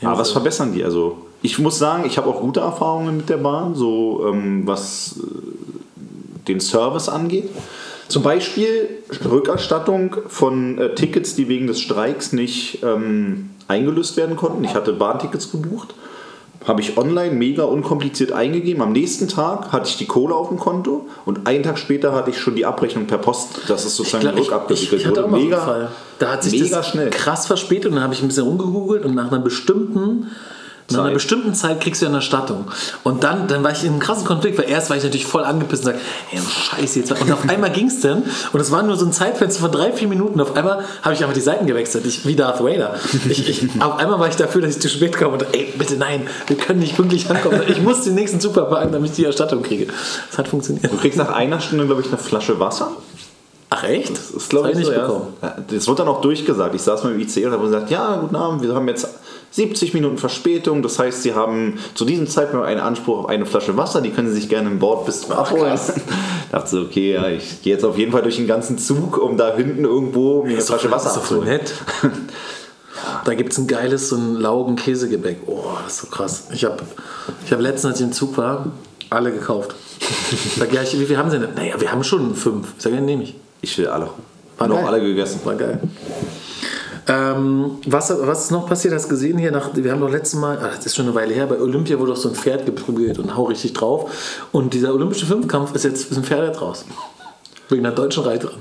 [0.00, 0.84] Ja, was verbessern die?
[0.84, 5.16] Also ich muss sagen, ich habe auch gute Erfahrungen mit der Bahn, so ähm, was
[5.18, 7.50] äh, den Service angeht.
[8.08, 8.88] Zum Beispiel
[9.24, 14.62] Rückerstattung von äh, Tickets, die wegen des Streiks nicht ähm, eingelöst werden konnten.
[14.64, 15.94] Ich hatte Bahntickets gebucht,
[16.64, 18.82] habe ich online mega unkompliziert eingegeben.
[18.82, 22.30] Am nächsten Tag hatte ich die Kohle auf dem Konto und einen Tag später hatte
[22.30, 25.08] ich schon die Abrechnung per Post, dass es Ich, sozusagen glaub, ich, ich, rückabgewickelt ich
[25.08, 25.42] auch wurde.
[25.44, 25.90] Mega.
[26.18, 27.10] Da hat sich mega das schnell.
[27.10, 30.30] krass verspätet und dann habe ich ein bisschen rumgegoogelt und nach einer bestimmten
[30.90, 31.14] Nach einer Zeit.
[31.14, 32.66] bestimmten Zeit kriegst du ja eine Erstattung.
[33.02, 35.44] Und dann, dann war ich in einem krassen Konflikt, weil erst war ich natürlich voll
[35.44, 36.00] angepisst und sagte,
[36.32, 37.10] ey, scheiße jetzt.
[37.12, 38.22] Und auf einmal ging es dann
[38.52, 40.40] und es war nur so ein Zeitfenster von drei, vier Minuten.
[40.40, 42.94] Auf einmal habe ich einfach die Seiten gewechselt, ich, wie Darth Vader.
[43.28, 45.96] Ich, ich, auf einmal war ich dafür, dass ich zu spät komme und ey, bitte
[45.96, 47.62] nein, wir können nicht pünktlich ankommen.
[47.66, 49.88] Ich muss den nächsten Zug verpacken, damit ich die Erstattung kriege.
[50.28, 50.92] Das hat funktioniert.
[50.92, 52.92] Du kriegst nach einer Stunde, glaube ich, eine Flasche Wasser.
[53.68, 54.12] Ach echt?
[54.12, 55.06] Das ist, glaube ich, ich so, nicht ja.
[55.06, 55.34] bekommen.
[55.42, 56.74] Ja, Das wird dann auch durchgesagt.
[56.74, 59.08] Ich saß mal im IC und habe gesagt, ja, guten Abend, wir haben jetzt
[59.56, 60.82] 70 Minuten Verspätung.
[60.82, 64.02] Das heißt, Sie haben zu diesem Zeitpunkt einen Anspruch auf eine Flasche Wasser.
[64.02, 65.78] Die können Sie sich gerne im Bord bis zum Abholen.
[66.52, 69.38] dachte so, okay, ja, ich gehe jetzt auf jeden Fall durch den ganzen Zug, um
[69.38, 71.48] da hinten irgendwo mir eine Ist Flasche Wasser ist doch abzuholen.
[71.48, 71.74] nett.
[73.24, 75.40] Da gibt es ein geiles, so ein Laugen-Käsegebäck.
[75.46, 76.48] Oh, das ist so krass.
[76.52, 76.78] Ich habe
[77.44, 78.72] ich hab letztens, als ich im Zug war,
[79.10, 79.74] alle gekauft.
[80.58, 81.54] Sag, ja, ich, wie viel haben sie denn?
[81.54, 82.68] Naja, wir haben schon fünf.
[82.76, 83.34] Ich sag, ja, nehme ich.
[83.60, 84.08] Ich will alle.
[84.58, 84.86] War noch geil.
[84.86, 85.40] alle gegessen.
[85.44, 85.80] War geil.
[87.08, 88.92] Ähm, was, was ist noch passiert?
[88.92, 91.14] Hast du gesehen hier nach, wir haben doch letztes Mal, ah, das ist schon eine
[91.14, 94.48] Weile her, bei Olympia wurde doch so ein Pferd geprügelt und hau richtig drauf.
[94.50, 96.84] Und dieser olympische Fünfkampf ist jetzt ist ein Pferd jetzt raus.
[97.68, 98.58] Wegen einer deutschen Reiterin.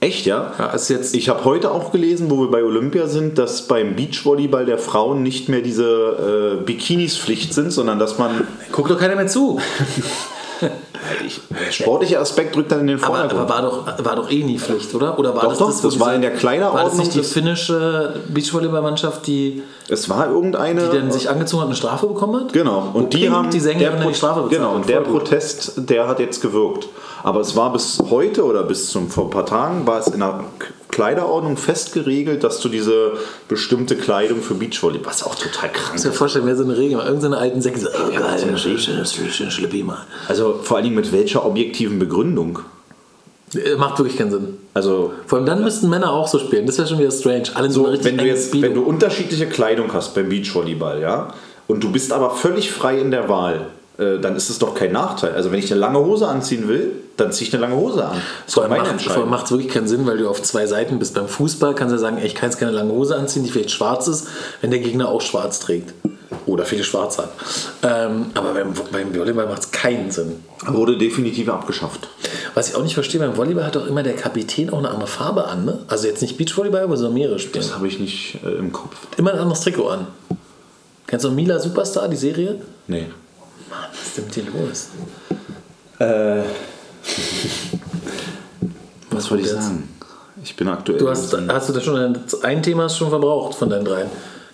[0.00, 0.54] Echt, ja?
[0.58, 1.14] Ja, ist jetzt.
[1.14, 5.22] Ich habe heute auch gelesen, wo wir bei Olympia sind, dass beim Beachvolleyball der Frauen
[5.22, 9.60] nicht mehr diese äh, Bikinis Pflicht sind, sondern dass man guckt doch keiner mehr zu.
[11.26, 13.40] ich, der sportliche Aspekt rückt dann in den Aber, Vordergrund.
[13.50, 15.18] aber war, doch, war doch eh nie Pflicht, oder?
[15.18, 16.98] Oder war Doch, das, doch, das, das war in der War das Kleiderordnung.
[16.98, 20.88] nicht die finnische Beachvolleyballmannschaft, die, es war irgendeine.
[20.88, 22.52] die dann sich angezogen hat und eine Strafe bekommen hat?
[22.52, 25.00] Genau, und Wo die Pink, haben die Sängerin, der die Strafe bezahlt Genau, und der
[25.02, 25.10] gut.
[25.24, 26.88] Protest, der hat jetzt gewirkt.
[27.22, 30.20] Aber es war bis heute oder bis zum vor ein paar Tagen war es in
[30.20, 33.12] der K- Kleiderordnung fest geregelt, dass du diese
[33.48, 36.76] bestimmte Kleidung für Beachvolleyball, was auch total krank Ich muss mir vorstellen, wer so eine
[36.76, 36.98] Regel.
[37.00, 40.06] Irgendeine alten Säcke oh, Ja, geil, so eine schön, Schlippi mal.
[40.28, 42.60] Also vor allen Dingen mit welcher objektiven Begründung?
[43.54, 44.58] Äh, Macht wirklich keinen Sinn.
[44.74, 46.66] Also Vor allem dann müssten Männer auch so spielen.
[46.66, 47.44] Das wäre schon wieder strange.
[47.54, 48.66] Alle so, wenn du jetzt, Speedo.
[48.66, 51.34] wenn du unterschiedliche Kleidung hast beim Beachvolleyball, ja,
[51.66, 53.66] und du bist aber völlig frei in der Wahl,
[54.00, 55.34] dann ist es doch kein Nachteil.
[55.34, 58.20] Also wenn ich eine lange Hose anziehen will, dann ziehe ich eine lange Hose an.
[58.46, 61.14] Das Vor allem macht, es wirklich keinen Sinn, weil du auf zwei Seiten bist.
[61.14, 63.50] Beim Fußball kannst du ja sagen, ey, ich kann jetzt keine lange Hose anziehen, die
[63.50, 64.28] vielleicht schwarz ist,
[64.60, 65.92] wenn der Gegner auch schwarz trägt.
[66.46, 67.30] Oder viele schwarz hat.
[67.82, 70.42] Ähm, aber beim, beim Volleyball macht es keinen Sinn.
[70.66, 72.08] Wurde definitiv abgeschafft.
[72.54, 75.06] Was ich auch nicht verstehe, beim Volleyball hat doch immer der Kapitän auch eine andere
[75.06, 75.64] Farbe an.
[75.64, 75.80] Ne?
[75.88, 77.64] Also jetzt nicht Beachvolleyball, aber so mehrere spielen.
[77.64, 78.96] Das habe ich nicht äh, im Kopf.
[79.16, 80.06] Immer ein anderes Trikot an.
[81.06, 82.60] Kennst du Mila Superstar, die Serie?
[82.86, 83.06] Nee.
[83.70, 84.88] Mann, was ist denn mit dir los?
[85.98, 86.42] Äh,
[89.10, 89.62] was wollte ich jetzt?
[89.62, 89.88] sagen?
[90.42, 90.98] Ich bin aktuell.
[90.98, 94.08] Du hast, hast du da schon ein, Thema hast schon verbraucht von deinen dreien?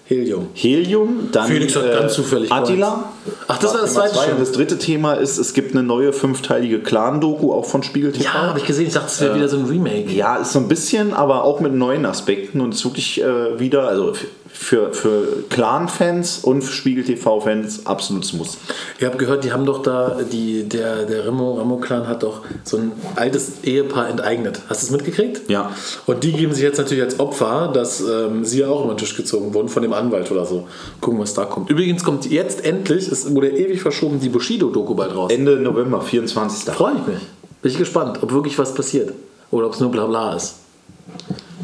[0.09, 0.49] Helium.
[0.55, 3.13] Helium, dann Felix hat ganz zufällig Attila.
[3.49, 4.27] Ach, das war das zweite zwei.
[4.39, 8.25] das dritte Thema ist, es gibt eine neue fünfteilige Clan-Doku, auch von Spiegel TV.
[8.25, 8.87] Ja, habe ich gesehen.
[8.87, 10.13] Ich dachte, es wäre wieder so ein Remake.
[10.13, 13.89] Ja, ist so ein bisschen, aber auch mit neuen Aspekten und es wirklich äh, wieder,
[13.89, 14.13] also
[14.59, 18.59] für, für Clan-Fans und für Spiegel TV-Fans absolutes Muss.
[18.99, 22.79] Ich habe gehört, die haben doch da, die, der, der Remo, Remo-Clan hat doch so
[22.79, 24.61] ein altes Ehepaar enteignet.
[24.69, 25.49] Hast du es mitgekriegt?
[25.49, 25.71] Ja.
[26.07, 28.99] Und die geben sich jetzt natürlich als Opfer, dass ähm, sie ja auch über den
[28.99, 30.67] Tisch gezogen wurden von dem Anwalt oder so.
[31.01, 31.71] Gucken, was da kommt.
[31.71, 35.31] Übrigens kommt jetzt endlich, es wurde ewig verschoben, die Bushido-Doku bald raus.
[35.31, 36.73] Ende November, 24.
[36.75, 37.19] Freue ich mich.
[37.63, 39.13] Bin ich gespannt, ob wirklich was passiert.
[39.51, 40.57] Oder ob es nur Blabla ist.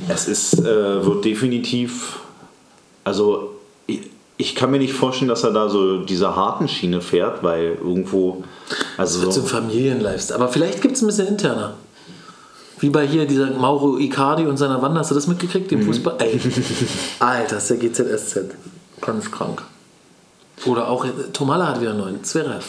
[0.08, 2.18] Es ist, äh, wird definitiv,
[3.04, 3.50] also
[3.86, 4.00] ich,
[4.36, 8.44] ich kann mir nicht vorstellen, dass er da so diese harten Schiene fährt, weil irgendwo,
[8.96, 10.36] also Zum Familienlifestyle.
[10.40, 11.74] Aber vielleicht gibt es ein bisschen interner.
[12.78, 15.00] Wie bei hier dieser Mauro Icardi und seiner Wanda.
[15.00, 15.76] Hast du das mitgekriegt, Mhm.
[15.76, 16.16] den Fußball?
[16.18, 16.40] Ey,
[17.20, 18.54] Alter, ist der GZSZ.
[19.00, 19.62] Ganz krank.
[20.66, 22.24] Oder auch, äh, Tomala hat wieder einen neuen.
[22.24, 22.64] Zverev.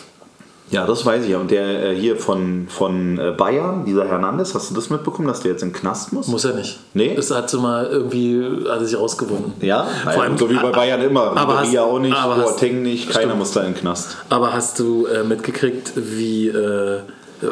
[0.74, 1.38] Ja, das weiß ich ja.
[1.38, 5.40] Und der äh, hier von, von äh, Bayern, dieser Hernandez, hast du das mitbekommen, dass
[5.42, 6.28] der jetzt in den Knast muss?
[6.28, 6.80] Muss er nicht.
[6.94, 7.14] Nee?
[7.16, 9.54] Das hat sie mal irgendwie, hat er sich rausgewunden.
[9.62, 11.38] Ja, Vor allem- so wie bei Bayern immer.
[11.38, 14.18] aber hast- Ribery auch nicht, aber hast- Boateng nicht, keiner muss da in den Knast.
[14.30, 17.00] Aber hast du äh, mitgekriegt, wie, äh,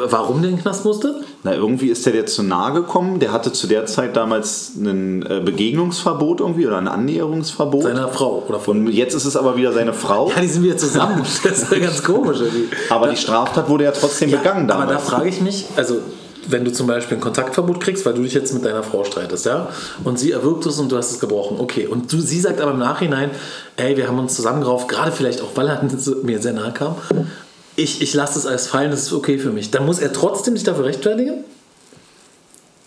[0.06, 1.22] warum der in den Knast musste?
[1.42, 3.18] Na, irgendwie ist der dir zu nahe gekommen.
[3.20, 7.82] Der hatte zu der Zeit damals ein äh, Begegnungsverbot irgendwie oder ein Annäherungsverbot.
[7.82, 8.86] Seiner Frau oder von.
[8.86, 10.30] Und jetzt ist es aber wieder seine Frau.
[10.30, 11.22] Ja, die sind wieder zusammen.
[11.42, 12.68] Das ist ja ganz komisch irgendwie.
[12.88, 15.08] Aber die Straftat wurde ja trotzdem begangen Aber da damals.
[15.08, 15.98] frage ich mich, also
[16.48, 19.46] wenn du zum Beispiel ein Kontaktverbot kriegst, weil du dich jetzt mit deiner Frau streitest,
[19.46, 19.68] ja,
[20.04, 22.72] und sie erwirkt es und du hast es gebrochen, okay, und du, sie sagt aber
[22.72, 23.30] im Nachhinein,
[23.76, 25.82] ey, wir haben uns zusammengerauft, gerade vielleicht auch, weil er
[26.22, 26.96] mir sehr nahe kam,
[27.76, 29.70] ich, ich lasse es alles fallen, das ist okay für mich.
[29.70, 31.44] Dann muss er trotzdem sich dafür rechtfertigen?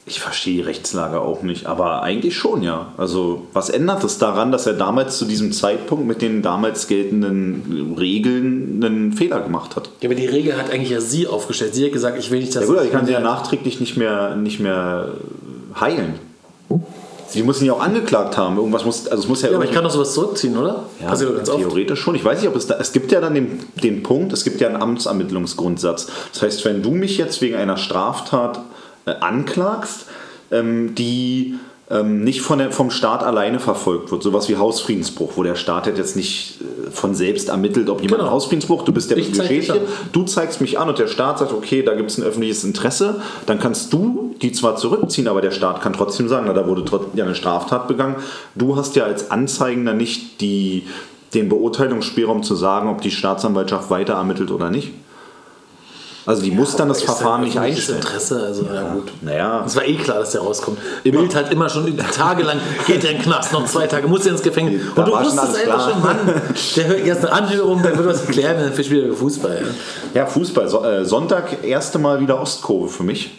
[0.08, 2.94] Ich verstehe die Rechtslage auch nicht, aber eigentlich schon, ja.
[2.96, 7.96] Also, was ändert es daran, dass er damals zu diesem Zeitpunkt mit den damals geltenden
[7.98, 9.90] Regeln einen Fehler gemacht hat?
[10.02, 11.74] Ja, aber die Regel hat eigentlich ja sie aufgestellt.
[11.74, 13.80] Sie hat gesagt, ich will nicht, dass Ja gut, aber ich kann sie ja nachträglich
[13.80, 15.14] nicht mehr, nicht mehr
[15.80, 16.20] heilen.
[17.28, 18.58] Sie müssen ihn ja auch angeklagt haben.
[18.58, 20.86] Irgendwas muss, also es muss ja, Ja, aber ich kann doch sowas zurückziehen, oder?
[21.02, 21.60] ja, Passiert doch ganz oft.
[21.60, 22.16] theoretisch schon.
[22.16, 22.76] Ich weiß nicht, ob es da.
[22.80, 26.08] Es gibt ja dann den, den Punkt, es gibt ja einen Amtsermittlungsgrundsatz.
[26.34, 28.62] Das heißt, wenn du mich jetzt wegen einer Straftat
[29.06, 30.06] äh, anklagst,
[30.52, 31.56] ähm, die
[31.90, 35.86] ähm, nicht von der, vom Staat alleine verfolgt wird, sowas wie Hausfriedensbruch, wo der Staat
[35.86, 38.32] jetzt nicht äh, von selbst ermittelt, ob jemand Genau.
[38.32, 39.18] Hausfriedensbruch, du bist der
[39.70, 39.80] an.
[40.12, 43.22] du zeigst mich an und der Staat sagt, okay, da gibt es ein öffentliches Interesse,
[43.46, 46.84] dann kannst du die zwar zurückziehen, aber der Staat kann trotzdem sagen, na, da wurde
[47.14, 48.16] ja eine Straftat begangen.
[48.56, 50.84] Du hast ja als Anzeigender nicht die,
[51.36, 54.92] den Beurteilungsspielraum zu sagen, ob die Staatsanwaltschaft weiter ermittelt oder nicht.
[56.26, 58.00] Also die muss dann das Verfahren ja nicht einstellen.
[58.00, 59.12] Interesse, also ja, gut.
[59.22, 60.80] Naja, Es war eh klar, dass der rauskommt.
[61.04, 61.20] Immer.
[61.20, 64.32] Bild hat immer schon tagelang, geht der in den Knast, noch zwei Tage, muss er
[64.32, 64.82] ins Gefängnis.
[64.96, 66.18] Da Und du wusstest einfach schon, Mann,
[66.76, 69.62] der hört erst eine Anhörung, der wird was erklären, dann fisch wieder über Fußball.
[70.14, 70.22] Ja.
[70.22, 70.68] Ja, Fußball.
[70.68, 73.38] So, äh, Sonntag erste Mal wieder Ostkurve für mich.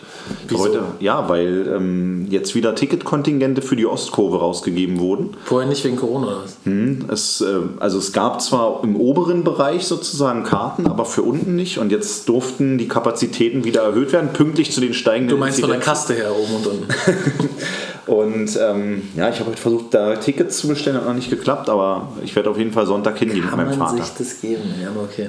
[0.49, 0.63] Wieso?
[0.63, 5.31] Heute, ja, weil ähm, jetzt wieder Ticketkontingente für die Ostkurve rausgegeben wurden.
[5.45, 6.57] Vorher nicht wegen Corona oder was?
[6.65, 7.47] Hm, Es, äh,
[7.81, 11.79] also es gab zwar im oberen Bereich sozusagen Karten, aber für unten nicht.
[11.79, 15.71] Und jetzt durften die Kapazitäten wieder erhöht werden, pünktlich zu den steigenden Du meinst von
[15.71, 15.81] der.
[15.81, 16.87] Kaste her oben und unten.
[18.07, 21.69] Und ähm, ja, ich habe heute versucht, da Tickets zu bestellen, hat noch nicht geklappt,
[21.69, 24.05] aber ich werde auf jeden Fall Sonntag hingehen mit Kann meinem man Vater.
[24.05, 24.63] sich das geben?
[24.81, 25.29] Ja, aber okay.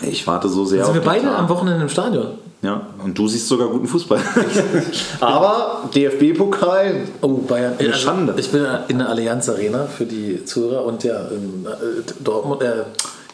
[0.00, 1.38] Ich warte so sehr Sind wir beide Tag.
[1.38, 2.28] am Wochenende im Stadion?
[2.62, 4.20] Ja, und du siehst sogar guten Fußball.
[5.20, 7.74] Aber DFB-Pokal, Oh, Bayern.
[7.78, 8.34] Eine Schande.
[8.36, 12.84] Ich bin in der Allianz Arena für die Zuhörer und ja, in, äh, Dortmund, äh,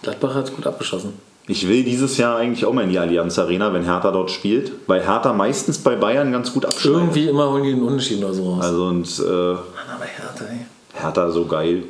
[0.03, 1.13] Gladbach hat gut abgeschossen.
[1.47, 4.73] ich will dieses Jahr eigentlich auch mal in die Allianz Arena, wenn Hertha dort spielt,
[4.87, 7.01] weil Hertha meistens bei Bayern ganz gut abschneidet.
[7.01, 8.65] Irgendwie immer holen die einen Unentschieden oder so raus.
[8.65, 9.61] Also und äh, Mann,
[9.95, 10.67] aber Hertha, ey.
[10.95, 11.83] Hertha so geil.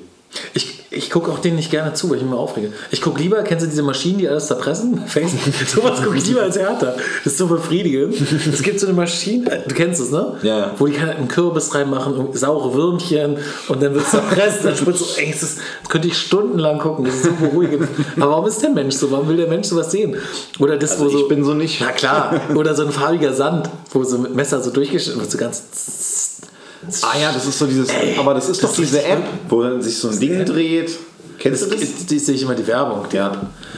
[0.55, 2.73] Ich, ich gucke auch denen nicht gerne zu, weil ich mich immer aufrege.
[2.91, 5.03] Ich gucke lieber, kennst du diese Maschinen, die alles zerpressen?
[5.07, 5.55] Facebook.
[5.67, 6.95] Sowas gucke ich lieber als Hertha.
[7.25, 8.15] Das ist so befriedigend.
[8.53, 10.37] Es gibt so eine Maschine, äh, du kennst es, ne?
[10.43, 10.75] Ja, ja.
[10.79, 13.37] Wo die kann halt einen Kürbis reinmachen, und saure Würmchen
[13.69, 16.79] und dann wird es zerpresst, dann spritzt so, ey, das, ist, das könnte ich stundenlang
[16.79, 17.89] gucken, das ist so beruhigend.
[18.17, 19.11] Aber warum ist der Mensch so?
[19.11, 20.17] Warum will der Mensch sowas sehen?
[20.59, 21.19] Oder das, Also wo so.
[21.19, 21.81] ich bin so nicht.
[21.81, 25.39] Na klar, oder so ein farbiger Sand, wo so mit Messer so durchgeschnitten wird, so
[25.39, 25.63] ganz.
[27.03, 27.89] Ah ja, das ist so dieses.
[28.19, 30.97] aber das ist das doch diese App, wo sich so ein Ding dreht.
[31.39, 32.07] Kennst Das du das?
[32.07, 33.05] die sehe ich immer die Werbung.
[33.11, 33.33] Die Ja.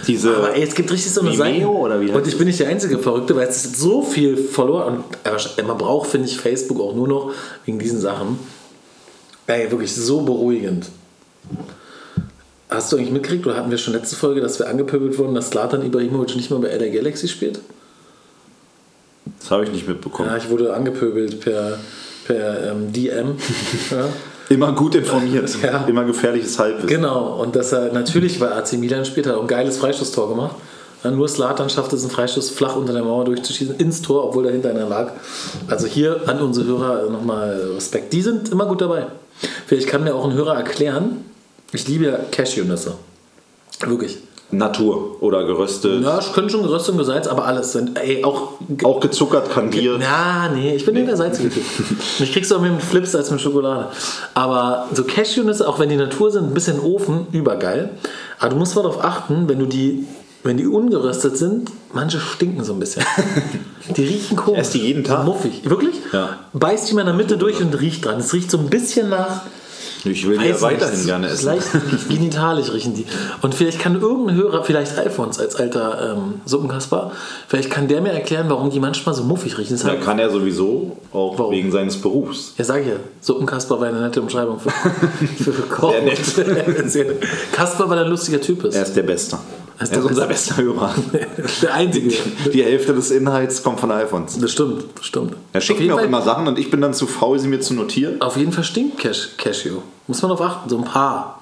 [0.07, 0.35] Diese.
[0.35, 1.67] Aber ey, es gibt richtig so eine Seite.
[1.67, 4.87] oder wie und ich bin nicht der einzige Verrückte, weil es ist so viel Follower
[4.87, 7.33] und äh, man braucht, finde ich, Facebook auch nur noch
[7.67, 8.39] wegen diesen Sachen.
[9.47, 10.87] Ey, wirklich so beruhigend.
[12.71, 15.51] Hast du eigentlich mitgekriegt, oder hatten wir schon letzte Folge, dass wir angepöbelt wurden, dass
[15.51, 17.61] Zlatan Ibrahimovic nicht mehr bei LA Galaxy spielt?
[19.41, 20.29] das habe ich nicht mitbekommen.
[20.31, 21.79] Ja, ich wurde angepöbelt per,
[22.27, 23.37] per ähm, DM.
[23.91, 24.09] ja.
[24.49, 25.57] Immer gut informiert.
[25.63, 25.85] Ja.
[25.87, 26.89] Immer gefährliches Halbwissen.
[26.89, 30.57] Genau, und dass er natürlich bei AC Milan spielt, hat auch ein geiles Freistoßtor gemacht.
[31.05, 34.45] Ja, nur Slatan schafft es, einen Freistoß flach unter der Mauer durchzuschießen, ins Tor, obwohl
[34.45, 35.13] dahinter einer lag.
[35.69, 38.13] Also hier an unsere Hörer nochmal Respekt.
[38.13, 39.07] Die sind immer gut dabei.
[39.67, 41.25] Vielleicht kann mir auch ein Hörer erklären,
[41.73, 42.95] ich liebe ja Cashewnüsse.
[43.87, 44.19] Wirklich.
[44.53, 46.03] Natur oder geröstet.
[46.03, 49.99] Ja, es können schon geröstet und gesalzt, aber alles sind, ey, auch Auch gezuckert kandiert.
[50.01, 51.63] na, nee, ich bin in der salzige Typ.
[52.21, 53.89] Ich krieg's auch mehr mit Flips als mit Schokolade.
[54.35, 57.91] Aber so Cashewnüsse, auch wenn die Natur sind, ein bisschen Ofen, übergeil.
[58.39, 60.05] Aber du musst mal darauf achten, wenn du die,
[60.43, 63.05] wenn die ungeröstet sind, manche stinken so ein bisschen.
[63.97, 64.61] Die riechen komisch.
[64.61, 65.25] Ess die jeden Tag?
[65.25, 65.69] Muffig.
[65.69, 65.97] Wirklich?
[66.13, 66.39] Ja.
[66.53, 68.21] Beißt die mal in der Mitte durch und riecht dran.
[68.21, 69.41] Es riecht so ein bisschen nach
[70.05, 71.47] Ich will ja weiterhin nicht, gerne essen.
[71.47, 71.69] Leicht
[72.09, 73.07] genitalisch riechen die.
[73.43, 77.13] Und vielleicht kann irgendein Hörer, vielleicht Alfons als alter ähm, Suppenkasper,
[77.49, 79.79] vielleicht kann der mir erklären, warum die manchmal so muffig riechen.
[79.79, 81.53] Das kann er sowieso, auch Warum?
[81.53, 82.55] wegen seines Berufs.
[82.57, 82.95] Ja, sag ich ja.
[83.21, 84.71] Suppenkasper war eine nette Umschreibung für,
[85.43, 85.93] für, Koch.
[86.87, 87.23] Sehr nett.
[87.53, 88.75] Kasper, weil er ein lustiger Typ ist.
[88.75, 89.39] Er ist der Beste.
[89.81, 90.55] Er ist Er ist unser Beste.
[90.55, 90.95] bester Hörer.
[91.63, 92.15] Der Einzige.
[92.53, 94.39] Die Hälfte des Inhalts kommt von Alfons.
[94.39, 95.35] Das stimmt, das stimmt.
[95.55, 97.61] Er schickt mir auch Fall, immer Sachen und ich bin dann zu faul, sie mir
[97.61, 98.21] zu notieren.
[98.21, 99.79] auf jeden Fall stinkt Cash, Cashew.
[100.07, 101.41] Muss man darauf achten, so ein paar.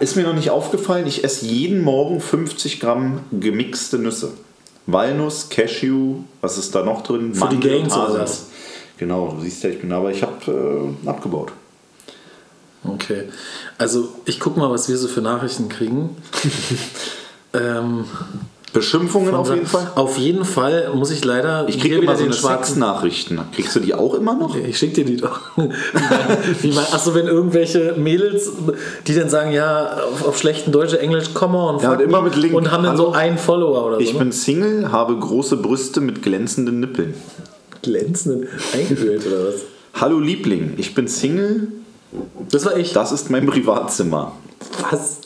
[0.00, 4.32] Ist mir noch nicht aufgefallen, ich esse jeden Morgen 50 Gramm gemixte Nüsse.
[4.86, 7.34] Walnuss, Cashew, was ist da noch drin?
[7.34, 8.46] Für die Mandel und Gains oder was?
[8.96, 11.52] Genau, du siehst ja, ich bin aber ich habe äh, abgebaut.
[12.84, 13.24] Okay.
[13.76, 16.16] Also, ich guck mal, was wir so für Nachrichten kriegen.
[17.54, 18.04] ähm,
[18.72, 19.90] Beschimpfungen auf jeden Fall.
[19.94, 21.66] Auf jeden Fall muss ich leider.
[21.68, 22.74] Ich kriege immer so eine schwarzen.
[22.74, 23.40] Sexnachrichten.
[23.52, 24.54] Kriegst du die auch immer noch?
[24.56, 25.40] Ich schick dir die doch.
[25.56, 28.50] Wie man, achso, wenn irgendwelche Mädels,
[29.06, 32.28] die dann sagen, ja, auf, auf schlechten Deutsch, Englisch, come on, Ja, und immer me,
[32.28, 32.52] mit Link.
[32.54, 33.12] und haben dann so Hallo?
[33.16, 34.12] einen Follower oder Ich so.
[34.14, 34.18] ne?
[34.20, 37.14] bin Single, habe große Brüste mit glänzenden Nippeln.
[37.82, 39.54] glänzenden eingeölt oder was?
[39.94, 41.68] Hallo Liebling, ich bin Single,
[42.50, 42.92] Das war ich.
[42.92, 44.32] das ist mein Privatzimmer.
[44.90, 45.20] Was?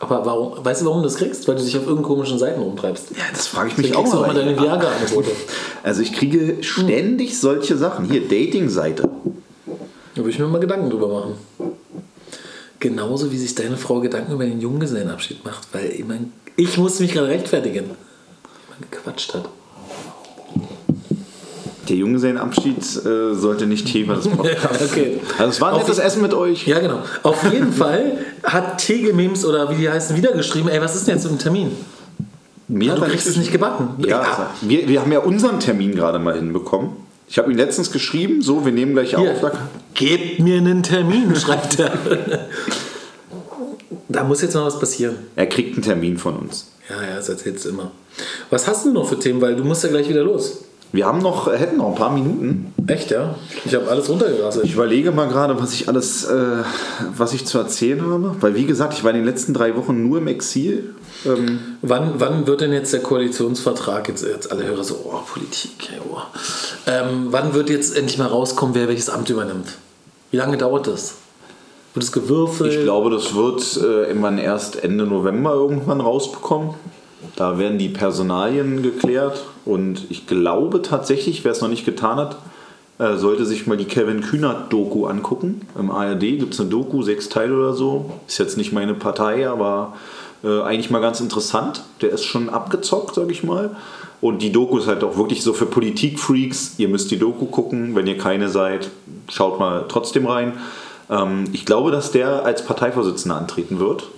[0.00, 0.64] Aber warum?
[0.64, 1.48] Weißt du, warum du das kriegst?
[1.48, 3.10] Weil du dich auf irgendeinen komischen Seiten rumtreibst.
[3.16, 5.30] Ja, das frage ich mich auch kriegst du auch mal deine Viagra-Angebote.
[5.82, 8.04] Also ich kriege ständig solche Sachen.
[8.04, 9.08] Hier, Dating-Seite.
[10.14, 11.34] Da würde ich mir mal Gedanken drüber machen.
[12.80, 17.00] Genauso wie sich deine Frau Gedanken über den Junggesellenabschied macht, weil ich, mein, ich muss
[17.00, 19.48] mich gerade rechtfertigen, weil man gequatscht hat.
[21.88, 25.20] Der Junggesellenabschied äh, sollte nicht Thema des Podcasts okay.
[25.38, 26.66] Also es war ein nettes Essen mit euch.
[26.66, 27.02] Ja, genau.
[27.22, 31.14] Auf jeden Fall hat Tegelmems oder wie die heißen wieder geschrieben, ey, was ist denn
[31.14, 31.70] jetzt mit dem Termin?
[32.68, 34.04] Mir Ja, hat du kriegst es nicht gebacken.
[34.06, 36.90] Ja, wir, wir haben ja unseren Termin gerade mal hinbekommen.
[37.26, 39.50] Ich habe ihm letztens geschrieben, so, wir nehmen gleich Hier, auf.
[39.94, 41.92] Gebt mir einen Termin, schreibt er.
[44.08, 45.16] da muss jetzt noch was passieren.
[45.36, 46.68] Er kriegt einen Termin von uns.
[46.88, 47.92] Ja, ja, das erzählst du immer.
[48.50, 49.40] Was hast du noch für Themen?
[49.40, 50.64] Weil du musst ja gleich wieder los.
[50.90, 52.72] Wir haben noch, hätten noch ein paar Minuten.
[52.86, 53.34] Echt, ja?
[53.64, 54.64] Ich habe alles runtergerasselt.
[54.64, 56.62] Ich überlege mal gerade, was ich alles, äh,
[57.16, 58.34] was ich zu erzählen habe.
[58.40, 60.94] Weil wie gesagt, ich war in den letzten drei Wochen nur im Exil.
[61.26, 65.90] Ähm, Wann, wann wird denn jetzt der Koalitionsvertrag, jetzt, jetzt alle Hörer so, oh, Politik,
[65.92, 66.18] ey, oh.
[66.86, 69.74] Ähm, wann wird jetzt endlich mal rauskommen, wer welches Amt übernimmt?
[70.30, 71.16] Wie lange dauert das?
[71.94, 72.72] Wird es gewürfelt?
[72.72, 76.74] ich glaube, das wird äh, irgendwann erst Ende November irgendwann rausbekommen.
[77.36, 79.44] Da werden die Personalien geklärt.
[79.64, 82.36] Und ich glaube tatsächlich, wer es noch nicht getan hat,
[82.98, 85.62] äh, sollte sich mal die Kevin Kühnert-Doku angucken.
[85.78, 88.12] Im ARD gibt es eine Doku, sechs Teile oder so.
[88.26, 89.94] Ist jetzt nicht meine Partei, aber
[90.42, 91.82] äh, eigentlich mal ganz interessant.
[92.00, 93.76] Der ist schon abgezockt, sag ich mal.
[94.20, 96.74] Und die Doku ist halt auch wirklich so für Politikfreaks.
[96.78, 97.94] Ihr müsst die Doku gucken.
[97.94, 98.90] Wenn ihr keine seid,
[99.28, 100.54] schaut mal trotzdem rein.
[101.08, 104.08] Ähm, ich glaube, dass der als Parteivorsitzender antreten wird.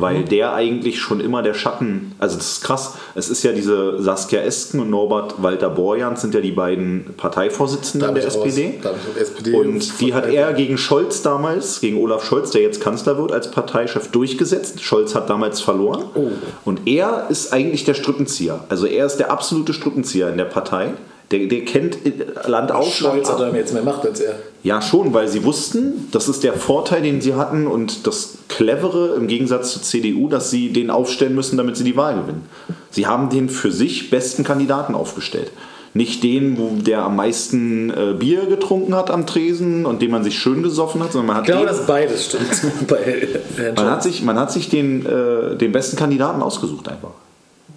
[0.00, 4.02] Weil der eigentlich schon immer der Schatten, also das ist krass, es ist ja diese
[4.02, 8.80] Saskia Esken und Norbert Walter Borjans sind ja die beiden Parteivorsitzenden der SPD.
[8.84, 13.18] Auf SPD Und die hat er gegen Scholz damals, gegen Olaf Scholz, der jetzt Kanzler
[13.18, 14.82] wird, als Parteichef durchgesetzt.
[14.82, 16.04] Scholz hat damals verloren.
[16.14, 16.30] Oh.
[16.64, 18.64] Und er ist eigentlich der Strippenzieher.
[18.68, 20.92] Also er ist der absolute Strippenzieher in der Partei.
[21.32, 21.98] Der, der kennt
[22.46, 24.34] Land auf, Scholz hat dann jetzt mehr Macht als er.
[24.62, 29.14] Ja, schon, weil sie wussten, das ist der Vorteil, den sie hatten und das Clevere
[29.16, 32.46] im Gegensatz zur CDU, dass sie den aufstellen müssen, damit sie die Wahl gewinnen.
[32.90, 35.50] Sie haben den für sich besten Kandidaten aufgestellt.
[35.94, 40.24] Nicht den, wo der am meisten äh, Bier getrunken hat am Tresen und den man
[40.24, 42.86] sich schön gesoffen hat, sondern man hat, Ich glaube, den, dass beides stimmt.
[42.88, 43.28] Bei
[43.76, 47.10] man hat sich, man hat sich den, äh, den besten Kandidaten ausgesucht einfach.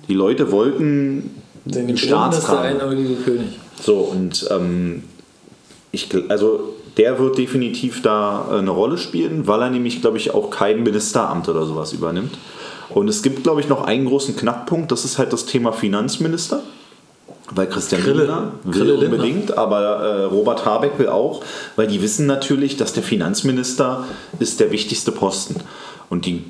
[0.08, 2.80] Die Leute wollten Den den ist der Staatstragen.
[2.80, 3.60] einäugige König.
[3.82, 5.04] So, und ähm,
[5.92, 10.34] ich, also der wird definitiv da äh, eine Rolle spielen, weil er nämlich, glaube ich,
[10.34, 12.38] auch kein Ministeramt oder sowas übernimmt.
[12.90, 16.62] Und es gibt, glaube ich, noch einen großen Knackpunkt, das ist halt das Thema Finanzminister.
[17.52, 18.24] Weil Christian Grille.
[18.24, 19.18] Lindner will Grille Lindner.
[19.18, 21.44] unbedingt, aber äh, Robert Habeck will auch,
[21.76, 24.06] weil die wissen natürlich, dass der Finanzminister
[24.40, 25.56] ist der wichtigste Posten.
[26.10, 26.44] Und die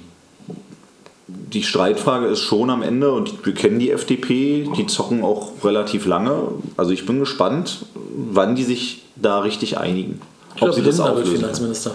[1.27, 6.05] die Streitfrage ist schon am Ende, und wir kennen die FDP, die zocken auch relativ
[6.05, 6.49] lange.
[6.77, 10.21] Also ich bin gespannt, wann die sich da richtig einigen.
[10.53, 11.37] Ich glaube, sie das Lindner wird auflösen.
[11.37, 11.91] Finanzminister.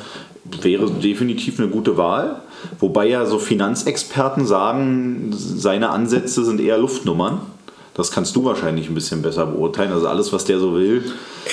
[0.63, 2.43] Wäre definitiv eine gute Wahl.
[2.79, 7.41] Wobei ja so Finanzexperten sagen, seine Ansätze sind eher Luftnummern.
[8.01, 9.93] Das kannst du wahrscheinlich ein bisschen besser beurteilen.
[9.93, 11.05] Also alles, was der so will.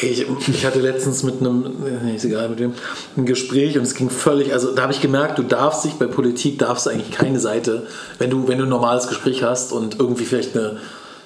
[0.02, 1.74] Ich, ich hatte letztens mit einem,
[2.04, 2.74] nee, ist egal mit wem,
[3.18, 6.06] ein Gespräch und es ging völlig, also da habe ich gemerkt, du darfst dich bei
[6.06, 7.88] Politik, darfst eigentlich keine Seite,
[8.18, 10.78] wenn du, wenn du ein normales Gespräch hast und irgendwie vielleicht eine,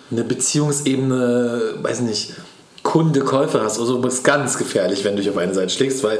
[0.09, 2.33] eine Beziehungsebene, weiß nicht,
[2.83, 6.19] Kunde-Käufer hast, also ist ganz gefährlich, wenn du dich auf eine Seite schlägst, weil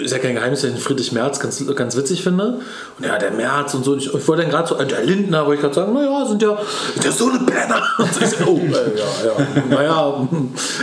[0.00, 2.60] ist ja kein Geheimnis, dass ich den Friedrich Merz ganz, ganz witzig finde.
[2.98, 3.96] Und ja, der Merz und so.
[3.96, 6.58] Ich, ich wollte dann gerade so, der Lindner, wollte ich gerade sagen, naja, sind ja,
[6.94, 7.82] sind ja so eine Penner.
[7.98, 10.28] Und ich oh, äh, ja, ja, naja.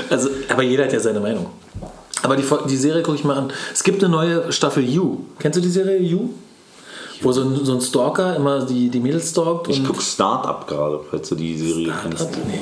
[0.09, 1.47] Also, aber jeder hat ja seine Meinung.
[2.23, 3.51] Aber die, die Serie gucke ich mal an.
[3.73, 5.19] Es gibt eine neue Staffel You.
[5.39, 6.29] Kennst du die Serie You?
[7.21, 9.67] Wo so ein, so ein Stalker immer die, die Mädels stalkt.
[9.69, 12.29] Ich gucke Start-up gerade, falls du die Serie kennst.
[12.47, 12.61] Nee.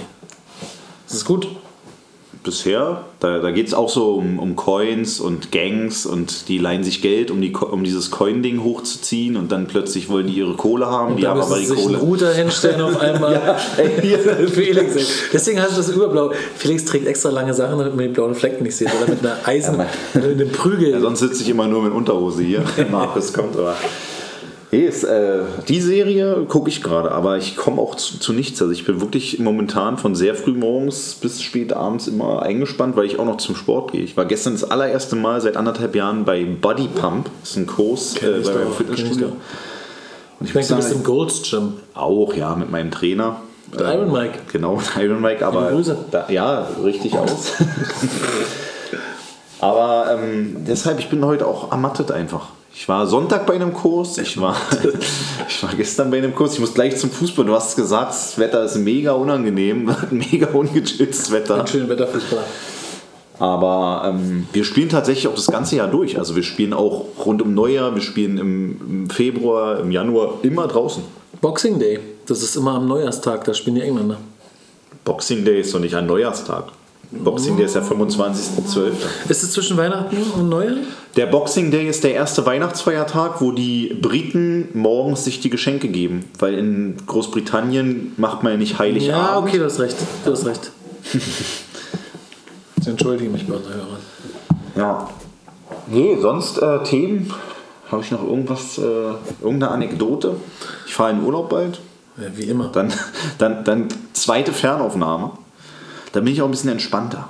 [1.08, 1.48] Das ist gut.
[2.46, 6.84] Bisher, da, da geht es auch so um, um Coins und Gangs und die leihen
[6.84, 10.86] sich Geld, um, die, um dieses Coin-Ding hochzuziehen und dann plötzlich wollen die ihre Kohle
[10.86, 11.98] haben, die da haben aber die sich einen Kohle.
[11.98, 13.58] Router hinstellen auf einmal.
[14.54, 15.06] Felix, ey.
[15.34, 16.32] Deswegen hast du das überblau.
[16.56, 18.90] Felix trägt extra lange Sachen, damit man die blauen Flecken nicht sieht.
[18.96, 19.78] Oder mit einer Eisen,
[20.14, 20.92] mit einem Prügel.
[20.92, 22.64] Ja, sonst sitze ich immer nur mit Unterhose hier.
[22.92, 23.76] Markus kommt aber.
[24.76, 28.62] Nee, ist, äh, die Serie gucke ich gerade, aber ich komme auch zu, zu nichts.
[28.62, 33.06] Also ich bin wirklich momentan von sehr früh morgens bis spät abends immer eingespannt, weil
[33.06, 34.02] ich auch noch zum Sport gehe.
[34.02, 37.30] Ich war gestern das allererste Mal seit anderthalb Jahren bei Body Pump.
[37.40, 39.28] Das ist ein Kurs äh, bei meinem Fitnessstudio.
[40.42, 41.76] Und ich denke, du bist im Gold's Gym.
[41.94, 43.38] auch, ja, mit meinem Trainer.
[43.80, 44.40] Der Iron Mike.
[44.52, 45.72] Genau, Iron Mike, aber
[46.12, 47.54] da, ja, richtig aus.
[49.62, 52.50] aber ähm, deshalb, ich bin heute auch ermattet einfach.
[52.78, 54.58] Ich war Sonntag bei einem Kurs, ich war,
[55.48, 57.46] ich war gestern bei einem Kurs, ich muss gleich zum Fußball.
[57.46, 61.62] Du hast gesagt, das Wetter ist mega unangenehm, mega ungechilltes Wetter.
[61.62, 62.44] Ein schöner Wetterfußballer.
[63.40, 66.20] Aber ähm, wir spielen tatsächlich auch das ganze Jahr durch.
[66.20, 70.68] Also wir spielen auch rund um Neujahr, wir spielen im, im Februar, im Januar immer
[70.68, 71.02] draußen.
[71.40, 74.18] Boxing Day, das ist immer am Neujahrstag, da spielen die Engländer.
[75.06, 76.66] Boxing Day ist doch nicht ein Neujahrstag.
[77.24, 78.92] Boxing Day ist der 25.12.
[79.30, 80.78] Ist es zwischen Weihnachten und Neujahr?
[81.16, 86.26] Der Boxing Day ist der erste Weihnachtsfeiertag, wo die Briten morgens sich die Geschenke geben.
[86.40, 89.28] Weil in Großbritannien macht man ja nicht Heiligabend.
[89.28, 89.96] Ja, okay, du hast recht.
[90.24, 90.72] Du hast recht.
[92.82, 94.00] Ich entschuldige mich bei unseren Hörern.
[94.76, 95.10] Ja.
[95.88, 97.34] Nee, sonst äh, Themen?
[97.92, 98.82] Habe ich noch irgendwas, äh,
[99.42, 100.36] irgendeine Anekdote?
[100.86, 101.80] Ich fahre in Urlaub bald.
[102.18, 102.70] Ja, wie immer.
[102.70, 102.94] Dann,
[103.38, 105.32] dann, dann zweite Fernaufnahme.
[106.16, 107.28] Da bin ich auch ein bisschen entspannter.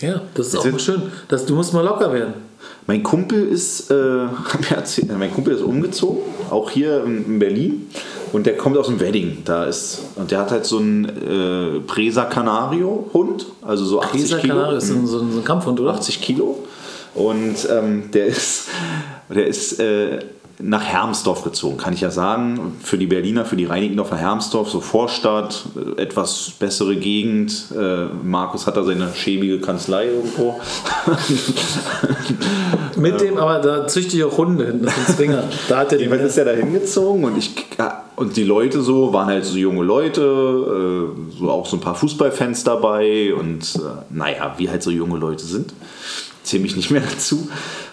[0.00, 1.02] Ja, das ist auch sind- mal schön.
[1.28, 2.34] Das, du musst mal locker werden.
[2.88, 3.94] Mein Kumpel ist, äh,
[5.16, 6.18] mein Kumpel ist umgezogen,
[6.50, 7.86] auch hier in in Berlin.
[8.32, 9.42] Und der kommt aus dem Wedding.
[9.44, 14.20] Da ist, und der hat halt so einen äh, Presa Canario Hund, also so 80
[14.20, 14.54] Pisa Kilo.
[14.54, 15.92] Canario ist so ein, so ein so ein Kampfhund, oder?
[15.94, 16.58] 80 Kilo.
[17.14, 18.64] Und ähm, der ist,
[19.28, 20.18] der ist äh,
[20.58, 22.76] nach Hermsdorf gezogen, kann ich ja sagen.
[22.82, 27.66] Für die Berliner, für die Reinickendorfer Hermsdorf, so Vorstadt, äh, etwas bessere Gegend.
[27.76, 30.60] Äh, Markus hat da seine schäbige Kanzlei irgendwo.
[32.96, 35.44] Mit dem, aber da züchte ich auch Hunde hinten, das sind Zwinger.
[35.68, 37.54] Da hat er die Jedenfalls ist er da hingezogen und ich
[38.16, 41.94] und die Leute so waren halt so junge Leute, äh, so auch so ein paar
[41.94, 43.78] Fußballfans dabei und äh,
[44.08, 45.74] naja, wie halt so junge Leute sind.
[46.42, 47.48] Zähle mich nicht mehr dazu.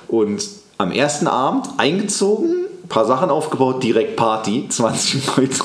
[0.08, 0.48] Und
[0.84, 2.54] am ersten Abend eingezogen,
[2.90, 5.60] paar Sachen aufgebaut, direkt Party, 20 Leute.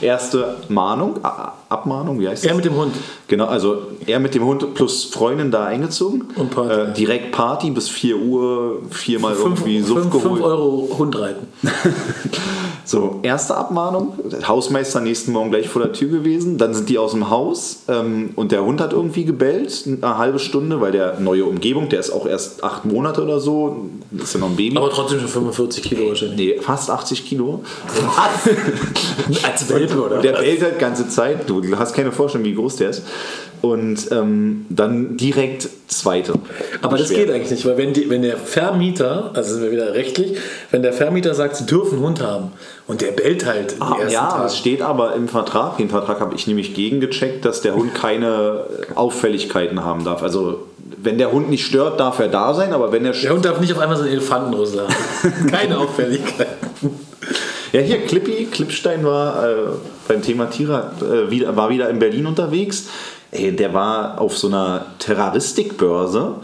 [0.00, 2.50] Erste Mahnung, A- Abmahnung, wie heißt das?
[2.50, 2.94] Er mit dem Hund.
[3.28, 6.24] Genau, also er mit dem Hund plus Freundin da eingezogen.
[6.36, 6.72] Und Party.
[6.80, 10.32] Äh, direkt Party bis 4 Uhr, viermal Fünf, irgendwie Suff fünf, geholt.
[10.34, 11.46] fünf Euro Hund reiten.
[12.82, 14.14] So, erste Abmahnung.
[14.48, 16.58] Hausmeister nächsten Morgen gleich vor der Tür gewesen.
[16.58, 20.40] Dann sind die aus dem Haus ähm, und der Hund hat irgendwie gebellt, eine halbe
[20.40, 23.90] Stunde, weil der neue Umgebung, der ist auch erst acht Monate oder so,
[24.20, 24.76] ist ja noch ein Baby.
[24.76, 26.36] Aber trotzdem schon 45 Kilo wahrscheinlich.
[26.56, 27.62] nee, fast 80 Kilo.
[29.44, 30.20] Als Welpe, oder?
[30.20, 31.48] Der bellt halt ganze Zeit.
[31.48, 33.02] Du hast keine Vorstellung, wie groß der ist.
[33.62, 36.32] Und ähm, dann direkt zweite.
[36.80, 39.92] Aber das geht eigentlich nicht, weil wenn, die, wenn der Vermieter, also sind wir wieder
[39.92, 40.38] rechtlich,
[40.70, 42.52] wenn der Vermieter sagt, sie dürfen einen Hund haben
[42.86, 44.46] und der bellt halt Ah, ja, Tag.
[44.46, 48.64] es steht aber im Vertrag, den Vertrag habe ich nämlich gegengecheckt, dass der Hund keine
[48.94, 50.22] Auffälligkeiten haben darf.
[50.22, 50.66] Also
[51.02, 53.60] wenn der Hund nicht stört, darf er da sein, aber wenn er Der Hund darf
[53.60, 55.46] nicht auf einmal so einen Elefantenrüssel haben.
[55.50, 56.90] Keine Auffälligkeiten.
[57.72, 59.54] Ja, hier Clippy, Klippstein war äh,
[60.08, 62.84] beim Thema Tiere, äh, wieder, war wieder in Berlin unterwegs.
[63.30, 66.34] Ey, der war auf so einer Terroristikbörse.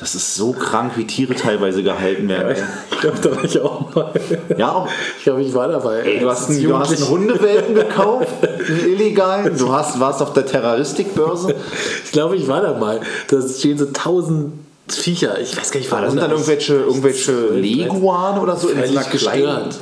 [0.00, 2.56] Das ist so krank, wie Tiere teilweise gehalten werden.
[2.92, 4.12] Ich glaube, da war ich auch mal.
[4.56, 4.88] Ja, auch,
[5.18, 6.00] Ich glaube, ich war dabei.
[6.00, 9.56] ey, du, hast einen, du hast einen Hundewelpen gekauft, einen illegalen.
[9.58, 11.54] Du hast, warst auf der Terroristikbörse.
[12.04, 13.00] Ich glaube, ich war da mal.
[13.28, 14.52] Da stehen so tausend
[14.88, 15.38] Viecher.
[15.40, 18.76] Ich weiß gar nicht, Da warum sind dann das- irgendwelche, irgendwelche Leguan oder so in
[18.76, 19.10] so einer kleinen.
[19.12, 19.78] gestört.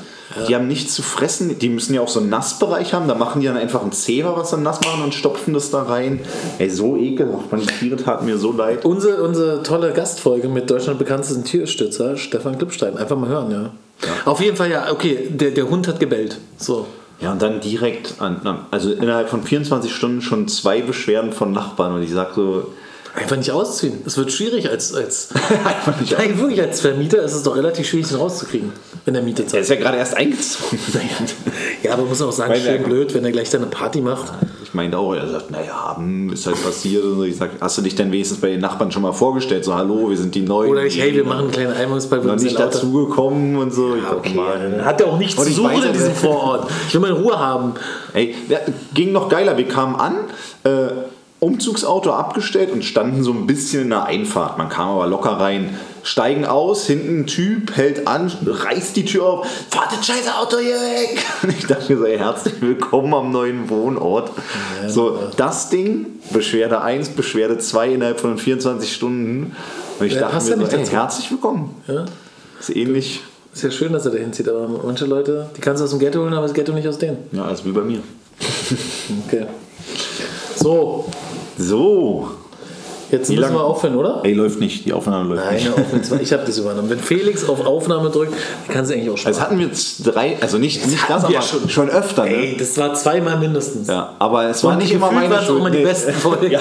[0.48, 1.58] Die haben nichts zu fressen.
[1.58, 3.06] Die müssen ja auch so einen Nassbereich haben.
[3.08, 5.82] Da machen die dann einfach ein Zebra, was dann nass machen und stopfen das da
[5.84, 6.20] rein.
[6.58, 7.52] Ey, so ekelhaft.
[7.52, 8.84] Man, die Tiere taten mir so leid.
[8.84, 12.96] Unsere, unsere tolle Gastfolge mit Deutschland bekanntesten Tierstützer, Stefan Klippstein.
[12.96, 13.70] Einfach mal hören, ja.
[14.24, 16.38] Auf jeden Fall, ja, okay, der, der Hund hat gebellt.
[16.58, 16.86] So.
[17.20, 21.94] Ja, und dann direkt, an, also innerhalb von 24 Stunden schon zwei Beschwerden von Nachbarn.
[21.94, 22.72] Und ich sag so,
[23.16, 24.02] Einfach nicht ausziehen.
[24.04, 24.94] Es wird schwierig als.
[24.94, 25.28] als
[25.64, 26.16] einfach nicht.
[26.18, 28.72] Nein, wirklich, als Vermieter ist es doch relativ schwierig, den rauszukriegen,
[29.06, 29.62] wenn der Miete Er zahlt.
[29.62, 30.78] ist ja gerade erst eingezogen.
[31.82, 34.00] Ja, aber man muss auch sagen, Weil schön blöd, wenn er gleich dann eine Party
[34.00, 34.32] macht.
[34.64, 35.96] Ich meinte auch, er sagt, naja,
[36.32, 37.04] ist halt passiert.
[37.04, 39.64] Und ich sag, hast du dich denn wenigstens bei den Nachbarn schon mal vorgestellt?
[39.64, 40.70] So, hallo, wir sind die Neuen.
[40.70, 43.94] Oder ich, hey, wir machen einen kleinen Einweihungsball, wir sind nicht dazugekommen und so.
[43.94, 44.40] Ich Ja, sag, okay.
[44.72, 46.68] Dann hat er auch nichts zu ich suchen in diesem Vorort.
[46.88, 47.74] Ich will meine Ruhe haben.
[48.14, 48.34] Ey,
[48.94, 49.56] ging noch geiler.
[49.56, 50.16] Wir kamen an,
[50.64, 50.88] äh,
[51.38, 54.56] Umzugsauto abgestellt und standen so ein bisschen in der Einfahrt.
[54.56, 59.24] Man kam aber locker rein, steigen aus, hinten ein Typ hält an, reißt die Tür
[59.26, 61.22] auf, fahrt das scheiße Auto hier weg.
[61.42, 64.30] Und ich dachte mir so, ey, herzlich willkommen am neuen Wohnort.
[64.88, 69.54] so, das Ding, Beschwerde 1, Beschwerde 2 innerhalb von 24 Stunden.
[69.98, 71.74] Und ich Ja, dachte mir ja so, ey, herzlich willkommen.
[71.86, 72.06] Ja?
[72.58, 73.20] Ist ähnlich,
[73.52, 75.98] Ist ja schön, dass er dahin zieht, aber manche Leute, die kannst du aus dem
[75.98, 77.18] Ghetto holen, aber das Ghetto nicht aus denen.
[77.32, 78.00] ja, als wie bei mir.
[79.26, 79.46] Okay.
[80.56, 81.04] So,
[81.58, 82.28] So,
[83.10, 84.20] jetzt müssen wir aufhören, oder?
[84.24, 85.70] ey, läuft nicht, die Aufnahme läuft nicht.
[86.10, 86.90] Nein, ich habe das übernommen.
[86.90, 88.34] Wenn Felix auf Aufnahme drückt,
[88.68, 89.40] kann sie eigentlich auch Das sparen.
[89.40, 91.88] hatten wir jetzt drei, also nicht, nicht das, aber schon, schon.
[91.88, 92.24] öfter.
[92.24, 92.30] Ne?
[92.34, 93.88] Ey, das war zweimal mindestens.
[93.88, 95.60] Ja, aber es war Und nicht immer meine es Schuld.
[95.60, 96.50] immer die besten Folgen.
[96.50, 96.60] Ja.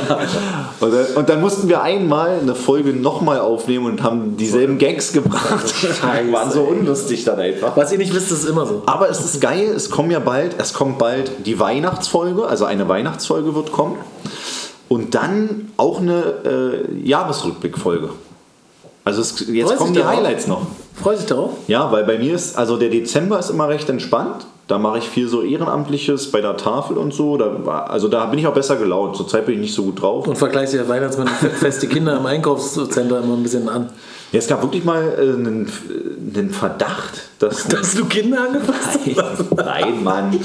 [0.80, 5.12] Und, dann, und dann mussten wir einmal eine Folge nochmal aufnehmen und haben dieselben Gags
[5.14, 5.68] gebracht.
[5.76, 7.76] Scheiße, waren so unlustig dann einfach.
[7.76, 8.84] Was ihr nicht wisst, ist immer so.
[8.86, 12.88] Aber es ist geil, es kommen ja bald, es kommt bald die Weihnachtsfolge, also eine
[12.88, 13.96] Weihnachtsfolge wird kommen.
[14.88, 18.10] Und dann auch eine äh, Jahresrückblickfolge.
[19.04, 20.18] Also es, jetzt Freust kommen dich die darauf?
[20.18, 20.62] Highlights noch.
[20.96, 21.52] Freut sich darauf?
[21.68, 24.48] Ja, weil bei mir ist, also der Dezember ist immer recht entspannt.
[24.68, 27.38] Da mache ich viel so Ehrenamtliches bei der Tafel und so.
[27.38, 29.16] Da war, also da bin ich auch besser gelaunt.
[29.16, 30.28] Zurzeit bin ich nicht so gut drauf.
[30.28, 33.90] Und vergleichst ja Weihnachtsmann fest die Kinder im Einkaufscenter immer ein bisschen an.
[34.36, 35.72] Ja, es gab wirklich mal äh, einen,
[36.36, 37.64] einen Verdacht, dass.
[37.70, 39.56] Dass du Kinder angefasst hast?
[39.56, 40.38] Nein, Mann.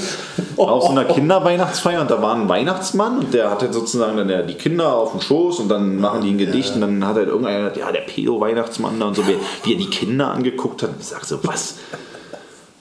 [0.55, 4.43] Auf so einer Kinderweihnachtsfeier und da war ein Weihnachtsmann und der hatte sozusagen dann ja
[4.43, 7.27] die Kinder auf dem Schoß und dann machen die ein Gedicht und dann hat halt
[7.27, 10.91] irgendeiner gesagt, ja, der Pedo-Weihnachtsmann da und so, wie, wie er die Kinder angeguckt hat.
[10.97, 11.75] Ich sag so, was?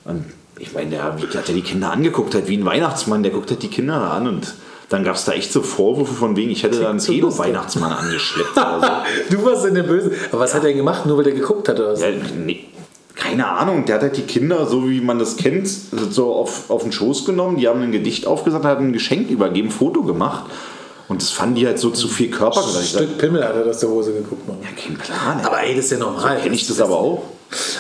[0.05, 0.27] Und
[0.61, 3.51] ich meine, der, wie hat er die Kinder angeguckt hat, wie ein Weihnachtsmann, der guckt
[3.51, 4.55] halt die Kinder an und
[4.91, 7.23] dann gab es da echt so Vorwürfe von wegen, ich hätte da einen so lustig.
[7.23, 9.37] Pedo-Weihnachtsmann angeschleppt oder so.
[9.37, 10.13] Du warst in der Böse.
[10.31, 11.07] Aber was hat er denn gemacht?
[11.07, 12.01] Nur weil der geguckt hat oder was?
[12.01, 12.67] Ja, nee,
[13.15, 16.83] keine Ahnung, der hat halt die Kinder, so wie man das kennt, so auf, auf
[16.83, 20.45] den Schoß genommen, die haben ein Gedicht aufgesagt, hat ein Geschenk übergeben, ein Foto gemacht
[21.09, 22.63] und das fanden die halt so zu viel Körper.
[22.65, 24.49] Ein Stück Pimmel hat er aus der Hose geguckt.
[24.49, 24.59] Mann.
[24.63, 25.41] ja, kein Plan.
[25.45, 26.41] Aber ey, das ist ja normal.
[26.41, 27.23] kenne ich das aber auch.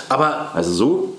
[0.09, 1.17] Aber, Also so,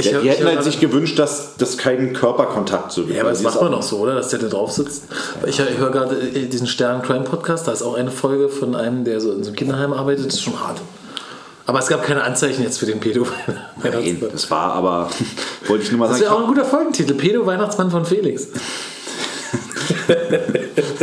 [0.00, 3.14] Ich hab- die hätten halt sich gewünscht, dass das keinen Körperkontakt so gibt.
[3.16, 4.14] ja, aber das macht man auch- noch so, oder?
[4.14, 5.02] Dass der da drauf sitzt.
[5.44, 8.76] Ich, ich höre gerade äh, diesen Stern Crime Podcast, da ist auch eine Folge von
[8.76, 10.26] einem, der so in so einem Kinderheim arbeitet.
[10.26, 10.78] Das ist schon hart.
[11.66, 13.26] Aber es gab keine Anzeichen jetzt für den Pedo.
[13.82, 15.10] Nein, das war aber,
[15.66, 17.14] wollte ich nur mal Das sagen, wäre auch ein guter Folgentitel.
[17.14, 18.46] Pedo Weihnachtsmann von Felix.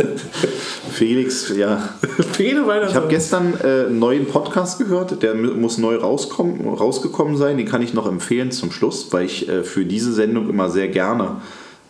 [0.96, 1.88] Felix, ja.
[2.38, 7.56] Ich habe gestern äh, einen neuen Podcast gehört, der mu- muss neu rauskommen, rausgekommen sein.
[7.58, 10.88] Den kann ich noch empfehlen zum Schluss, weil ich äh, für diese Sendung immer sehr
[10.88, 11.36] gerne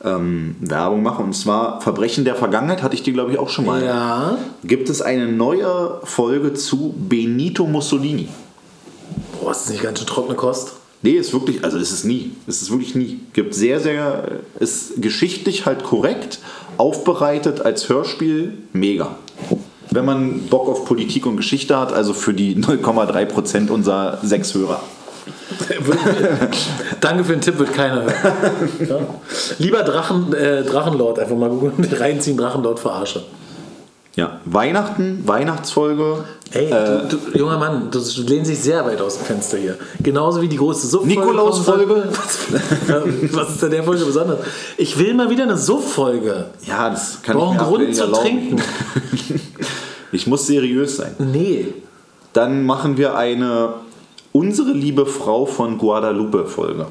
[0.05, 1.23] ähm, Werbung mache.
[1.23, 3.83] Und zwar Verbrechen der Vergangenheit, hatte ich dir, glaube ich, auch schon mal.
[3.85, 4.39] ja.
[4.65, 8.29] Gibt es eine neue Folge zu Benito Mussolini?
[9.41, 10.73] Boah, ist das nicht ganz schön trockene Kost?
[11.03, 12.33] Nee, ist wirklich, also ist es nie.
[12.47, 13.21] Es ist wirklich nie.
[13.33, 16.41] Gibt sehr, sehr, ist geschichtlich halt korrekt,
[16.79, 19.17] aufbereitet als Hörspiel, mega.
[19.91, 24.81] Wenn man Bock auf Politik und Geschichte hat, also für die 0,3% unserer sechs Hörer.
[27.01, 28.13] Danke für den Tipp, wird keiner hören.
[28.89, 28.99] Ja.
[29.59, 33.25] Lieber Drachen, äh, Drachenlord, einfach mal googeln, reinziehen, Drachenlord verarsche.
[34.17, 36.25] Ja, Weihnachten, Weihnachtsfolge.
[36.51, 39.77] Ey, Äh, du, du, junger Mann, du, lehnst dich sehr weit aus dem Fenster hier.
[40.01, 41.05] Genauso wie die große Suff.
[41.05, 42.09] Nikolaus-Folge.
[43.33, 44.41] Was ist denn der Folge besonders?
[44.79, 46.47] Ich will mal wieder eine Suff-Folge.
[46.65, 48.23] Ja, das kann Brauchen ich mir Grund aktuell zu erlauben.
[48.23, 48.63] trinken.
[50.13, 51.15] Ich muss seriös sein.
[51.19, 51.75] Nee.
[52.33, 53.75] Dann machen wir eine
[54.33, 56.87] Unsere liebe Frau von Guadalupe Folge.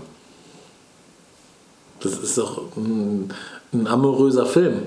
[2.01, 3.33] Das ist doch ein,
[3.73, 4.81] ein amoröser Film.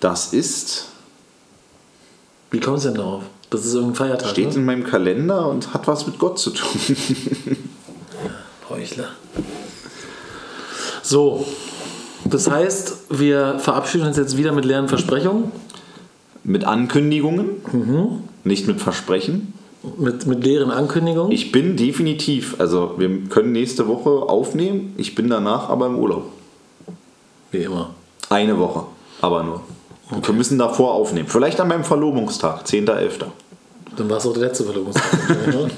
[0.00, 0.86] Das ist,
[2.50, 3.22] Wie kommst du denn darauf?
[3.50, 4.30] Das ist irgendein Feiertag.
[4.30, 4.54] steht ne?
[4.54, 6.68] in meinem Kalender und hat was mit Gott zu tun.
[8.70, 9.08] Heuchler.
[11.02, 11.44] So,
[12.24, 15.50] das heißt, wir verabschieden uns jetzt wieder mit leeren Versprechungen,
[16.44, 17.48] mit Ankündigungen,
[18.44, 19.54] nicht mit Versprechen.
[19.98, 21.32] mit, mit leeren Ankündigungen.
[21.32, 26.26] Ich bin definitiv, also wir können nächste Woche aufnehmen, ich bin danach aber im Urlaub.
[27.50, 27.90] Wie immer.
[28.28, 28.84] Eine Woche,
[29.20, 29.62] aber nur.
[30.10, 31.28] Wir müssen davor aufnehmen.
[31.28, 33.26] Vielleicht an meinem Verlobungstag, 10.11.
[33.96, 35.28] Dann war es auch der letzte Verlobungstag.
[35.46, 35.70] ne?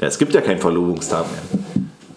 [0.00, 1.62] Ja, es gibt ja keinen Verlobungstag mehr.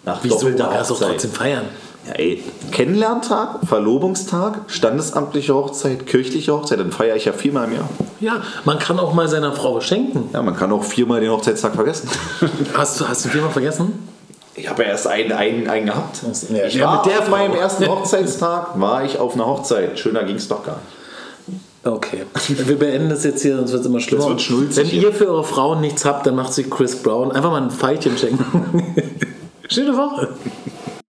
[0.05, 0.45] Nach Wieso?
[0.45, 1.09] Man kann es Hochzeit.
[1.09, 1.65] trotzdem feiern.
[2.07, 2.41] Ja, ey,
[2.71, 7.89] Kennenlerntag, Verlobungstag, standesamtliche Hochzeit, kirchliche Hochzeit, dann feiere ich ja viermal im Jahr.
[8.21, 10.29] Ja, man kann auch mal seiner Frau schenken.
[10.31, 12.09] Ja, man kann auch viermal den Hochzeitstag vergessen.
[12.73, 14.07] Hast du, hast du viermal vergessen?
[14.55, 16.21] Ich habe ja erst einen, einen, einen gehabt.
[16.49, 19.99] Ja, ich war mit der auf meinem ersten Hochzeitstag, war ich auf einer Hochzeit.
[19.99, 20.96] Schöner ging es doch gar nicht.
[21.87, 22.23] Okay.
[22.47, 24.33] Wir beenden das jetzt hier, sonst wird es immer schlimmer.
[24.33, 27.31] Das wird Wenn ihr für eure Frauen nichts habt, dann macht sie Chris Brown.
[27.31, 28.95] Einfach mal ein Pfeilchen schenken.
[29.69, 30.29] Schöne Woche.